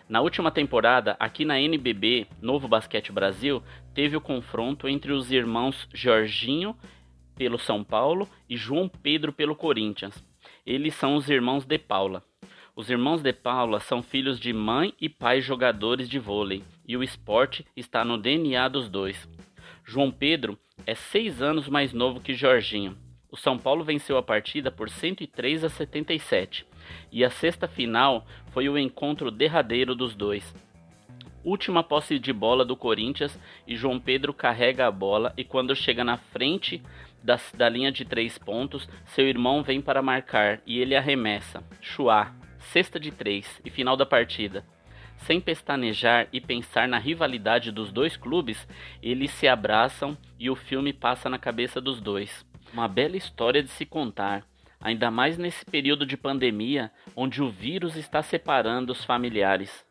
Na 0.09 0.21
última 0.21 0.51
temporada, 0.51 1.17
aqui 1.21 1.45
na 1.45 1.61
NBB, 1.61 2.27
Novo 2.43 2.67
Basquete 2.67 3.13
Brasil, 3.13 3.63
teve 3.95 4.17
o 4.17 4.21
confronto 4.21 4.89
entre 4.89 5.13
os 5.13 5.31
irmãos 5.31 5.89
Jorginho 5.95 6.77
pelo 7.37 7.57
São 7.57 7.85
Paulo 7.85 8.29
e 8.51 8.57
João 8.57 8.89
Pedro 8.89 9.33
pelo 9.33 9.55
Corinthians. 9.55 10.25
Eles 10.67 10.97
são 10.97 11.15
os 11.15 11.31
irmãos 11.31 11.65
de 11.65 11.79
Paula. 11.79 12.25
Os 12.75 12.91
irmãos 12.91 13.23
de 13.23 13.33
Paula 13.33 13.79
são 13.79 14.03
filhos 14.03 14.41
de 14.41 14.53
mãe 14.53 14.93
e 15.01 15.09
pai 15.09 15.41
jogadores 15.41 16.09
de 16.09 16.19
vôlei, 16.19 16.65
e 16.85 16.97
o 16.97 17.03
esporte 17.05 17.65
está 17.77 18.05
no 18.05 18.19
DNA 18.19 18.67
dos 18.67 18.89
dois. 18.91 19.29
João 19.85 20.11
Pedro 20.11 20.59
é 20.85 20.97
seis 20.97 21.41
anos 21.41 21.69
mais 21.69 21.93
novo 21.93 22.19
que 22.19 22.35
Jorginho. 22.35 23.07
O 23.31 23.37
São 23.37 23.59
Paulo 23.59 23.85
venceu 23.85 24.17
a 24.17 24.23
partida 24.23 24.71
por 24.71 24.89
103 24.89 25.65
a 25.65 25.69
77, 25.69 26.67
e 27.13 27.23
a 27.25 27.31
sexta 27.31 27.69
final 27.69 28.27
foi 28.53 28.69
o 28.69 28.79
encontro 28.79 29.31
derradeiro 29.31 29.95
dos 29.95 30.15
dois. 30.15 30.55
Última 31.45 31.85
posse 31.85 32.19
de 32.19 32.33
bola 32.33 32.65
do 32.65 32.77
Corinthians 32.77 33.39
e 33.67 33.77
João 33.77 34.01
Pedro 34.01 34.33
carrega 34.33 34.87
a 34.87 34.91
bola 34.91 35.33
e 35.37 35.45
quando 35.45 35.77
chega 35.77 36.03
na 36.03 36.17
frente 36.17 36.83
da, 37.23 37.39
da 37.55 37.69
linha 37.69 37.93
de 37.93 38.05
três 38.05 38.39
pontos, 38.39 38.89
seu 39.07 39.27
irmão 39.29 39.63
vem 39.63 39.81
para 39.81 40.03
marcar 40.03 40.61
e 40.67 40.79
ele 40.79 40.97
arremessa. 40.97 41.63
Chua, 41.81 42.33
cesta 42.59 42.99
de 42.99 43.11
três 43.11 43.61
e 43.65 43.71
final 43.71 43.97
da 43.97 44.07
partida. 44.07 44.65
Sem 45.19 45.41
pestanejar 45.41 46.29
e 46.33 46.41
pensar 46.41 46.89
na 46.89 46.99
rivalidade 46.99 47.73
dos 47.73 47.93
dois 47.93 48.17
clubes, 48.17 48.67
eles 49.03 49.31
se 49.33 49.49
abraçam 49.49 50.17
e 50.39 50.49
o 50.49 50.57
filme 50.57 50.93
passa 50.93 51.29
na 51.29 51.39
cabeça 51.39 51.81
dos 51.81 52.01
dois. 52.01 52.48
Uma 52.73 52.87
bela 52.87 53.17
história 53.17 53.63
de 53.63 53.71
se 53.71 53.87
contar, 53.87 54.47
ainda 54.81 55.11
mais 55.11 55.39
nesse 55.39 55.65
período 55.65 56.05
de 56.05 56.17
pandemia 56.17 56.91
onde 57.17 57.43
o 57.43 57.51
vírus 57.51 57.97
está 57.97 58.23
separando 58.23 58.93
os 58.93 59.05
familiares. 59.05 59.85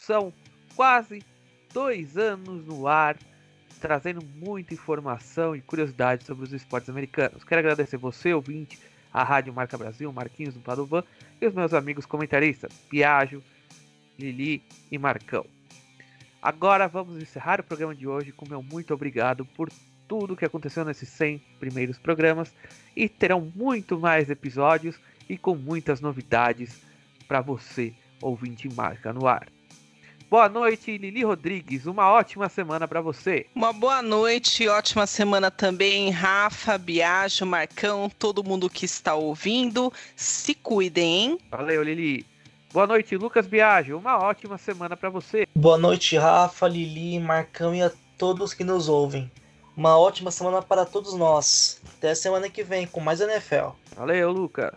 São 0.00 0.32
quase 0.76 1.22
dois 1.74 2.16
anos 2.16 2.64
no 2.64 2.86
ar, 2.86 3.16
trazendo 3.80 4.24
muita 4.24 4.72
informação 4.72 5.54
e 5.56 5.60
curiosidade 5.60 6.24
sobre 6.24 6.44
os 6.44 6.52
esportes 6.52 6.88
americanos. 6.88 7.42
Quero 7.42 7.58
agradecer 7.58 7.96
você, 7.96 8.32
ouvinte, 8.32 8.78
a 9.12 9.24
Rádio 9.24 9.52
Marca 9.52 9.76
Brasil, 9.76 10.12
Marquinhos 10.12 10.54
do 10.54 10.60
Padovan 10.60 11.02
e 11.40 11.46
os 11.46 11.54
meus 11.54 11.74
amigos 11.74 12.06
comentaristas, 12.06 12.72
Piaggio, 12.88 13.42
Lili 14.18 14.62
e 14.92 14.96
Marcão. 14.96 15.55
Agora 16.46 16.86
vamos 16.86 17.20
encerrar 17.20 17.58
o 17.58 17.64
programa 17.64 17.92
de 17.92 18.06
hoje 18.06 18.30
com 18.30 18.48
meu 18.48 18.62
muito 18.62 18.94
obrigado 18.94 19.44
por 19.44 19.68
tudo 20.06 20.36
que 20.36 20.44
aconteceu 20.44 20.84
nesses 20.84 21.08
100 21.08 21.42
primeiros 21.58 21.98
programas 21.98 22.54
e 22.94 23.08
terão 23.08 23.52
muito 23.52 23.98
mais 23.98 24.30
episódios 24.30 24.94
e 25.28 25.36
com 25.36 25.56
muitas 25.56 26.00
novidades 26.00 26.80
para 27.26 27.40
você, 27.40 27.92
ouvinte 28.22 28.72
Marca 28.72 29.12
no 29.12 29.26
Ar. 29.26 29.48
Boa 30.30 30.48
noite, 30.48 30.96
Lili 30.96 31.24
Rodrigues. 31.24 31.84
Uma 31.84 32.08
ótima 32.12 32.48
semana 32.48 32.86
para 32.86 33.00
você. 33.00 33.46
Uma 33.52 33.72
boa 33.72 34.00
noite, 34.00 34.68
ótima 34.68 35.04
semana 35.04 35.50
também, 35.50 36.10
Rafa, 36.10 36.78
Biagio, 36.78 37.44
Marcão, 37.44 38.08
todo 38.08 38.44
mundo 38.44 38.70
que 38.70 38.84
está 38.84 39.16
ouvindo. 39.16 39.92
Se 40.14 40.54
cuidem, 40.54 41.12
hein? 41.12 41.38
Valeu, 41.50 41.82
Lili. 41.82 42.35
Boa 42.76 42.86
noite, 42.86 43.16
Lucas 43.16 43.46
Biagio. 43.46 43.96
Uma 43.96 44.18
ótima 44.18 44.58
semana 44.58 44.94
para 44.94 45.08
você. 45.08 45.48
Boa 45.54 45.78
noite, 45.78 46.14
Rafa, 46.18 46.68
Lili, 46.68 47.18
Marcão 47.18 47.74
e 47.74 47.80
a 47.80 47.90
todos 48.18 48.52
que 48.52 48.62
nos 48.62 48.86
ouvem. 48.86 49.32
Uma 49.74 49.98
ótima 49.98 50.30
semana 50.30 50.60
para 50.60 50.84
todos 50.84 51.14
nós. 51.14 51.80
Até 51.96 52.14
semana 52.14 52.50
que 52.50 52.62
vem 52.62 52.86
com 52.86 53.00
mais 53.00 53.22
NFL. 53.22 53.70
Valeu, 53.96 54.30
Lucas. 54.30 54.74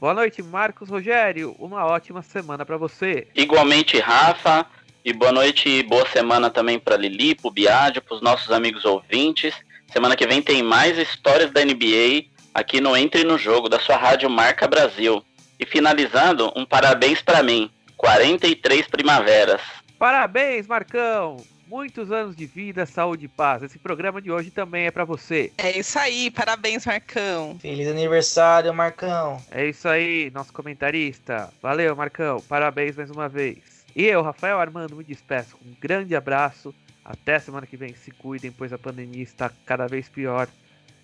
Boa 0.00 0.14
noite, 0.14 0.42
Marcos 0.42 0.88
Rogério. 0.88 1.54
Uma 1.58 1.84
ótima 1.84 2.22
semana 2.22 2.64
para 2.64 2.78
você. 2.78 3.28
Igualmente, 3.34 4.00
Rafa. 4.00 4.64
E 5.04 5.12
boa 5.12 5.30
noite 5.30 5.68
e 5.68 5.82
boa 5.82 6.08
semana 6.08 6.48
também 6.48 6.78
para 6.78 6.96
Lili, 6.96 7.34
para 7.34 7.48
o 7.48 7.52
Biádio, 7.52 8.00
para 8.00 8.16
os 8.16 8.22
nossos 8.22 8.50
amigos 8.50 8.86
ouvintes. 8.86 9.54
Semana 9.92 10.16
que 10.16 10.26
vem 10.26 10.40
tem 10.40 10.62
mais 10.62 10.96
histórias 10.96 11.50
da 11.50 11.62
NBA 11.62 12.24
aqui 12.54 12.80
no 12.80 12.96
Entre 12.96 13.22
no 13.22 13.36
Jogo, 13.36 13.68
da 13.68 13.78
sua 13.78 13.98
rádio 13.98 14.30
Marca 14.30 14.66
Brasil. 14.66 15.22
E 15.58 15.66
finalizando, 15.66 16.52
um 16.54 16.64
parabéns 16.64 17.20
para 17.20 17.42
mim. 17.42 17.70
43 17.96 18.86
primaveras. 18.86 19.60
Parabéns, 19.98 20.66
Marcão! 20.66 21.38
Muitos 21.66 22.10
anos 22.10 22.34
de 22.34 22.46
vida, 22.46 22.86
saúde 22.86 23.26
e 23.26 23.28
paz. 23.28 23.62
Esse 23.62 23.78
programa 23.78 24.22
de 24.22 24.30
hoje 24.30 24.50
também 24.50 24.86
é 24.86 24.90
para 24.90 25.04
você. 25.04 25.52
É 25.58 25.78
isso 25.78 25.98
aí, 25.98 26.30
parabéns, 26.30 26.86
Marcão. 26.86 27.58
Feliz 27.60 27.86
aniversário, 27.88 28.72
Marcão. 28.72 29.42
É 29.50 29.66
isso 29.66 29.86
aí, 29.86 30.30
nosso 30.32 30.50
comentarista. 30.50 31.52
Valeu, 31.60 31.94
Marcão. 31.94 32.40
Parabéns 32.40 32.96
mais 32.96 33.10
uma 33.10 33.28
vez. 33.28 33.84
E 33.94 34.04
eu, 34.04 34.22
Rafael 34.22 34.58
Armando, 34.58 34.96
me 34.96 35.04
despeço 35.04 35.58
com 35.58 35.68
um 35.68 35.76
grande 35.78 36.16
abraço. 36.16 36.74
Até 37.04 37.38
semana 37.38 37.66
que 37.66 37.76
vem. 37.76 37.94
Se 37.94 38.12
cuidem, 38.12 38.50
pois 38.50 38.72
a 38.72 38.78
pandemia 38.78 39.22
está 39.22 39.50
cada 39.66 39.86
vez 39.86 40.08
pior. 40.08 40.48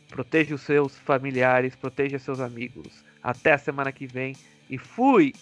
Proteja 0.08 0.54
os 0.54 0.62
seus 0.62 0.96
familiares, 0.96 1.74
proteja 1.74 2.18
seus 2.18 2.40
amigos. 2.40 3.03
Até 3.24 3.54
a 3.54 3.58
semana 3.58 3.90
que 3.90 4.06
vem 4.06 4.36
e 4.68 4.76
fui! 4.78 5.32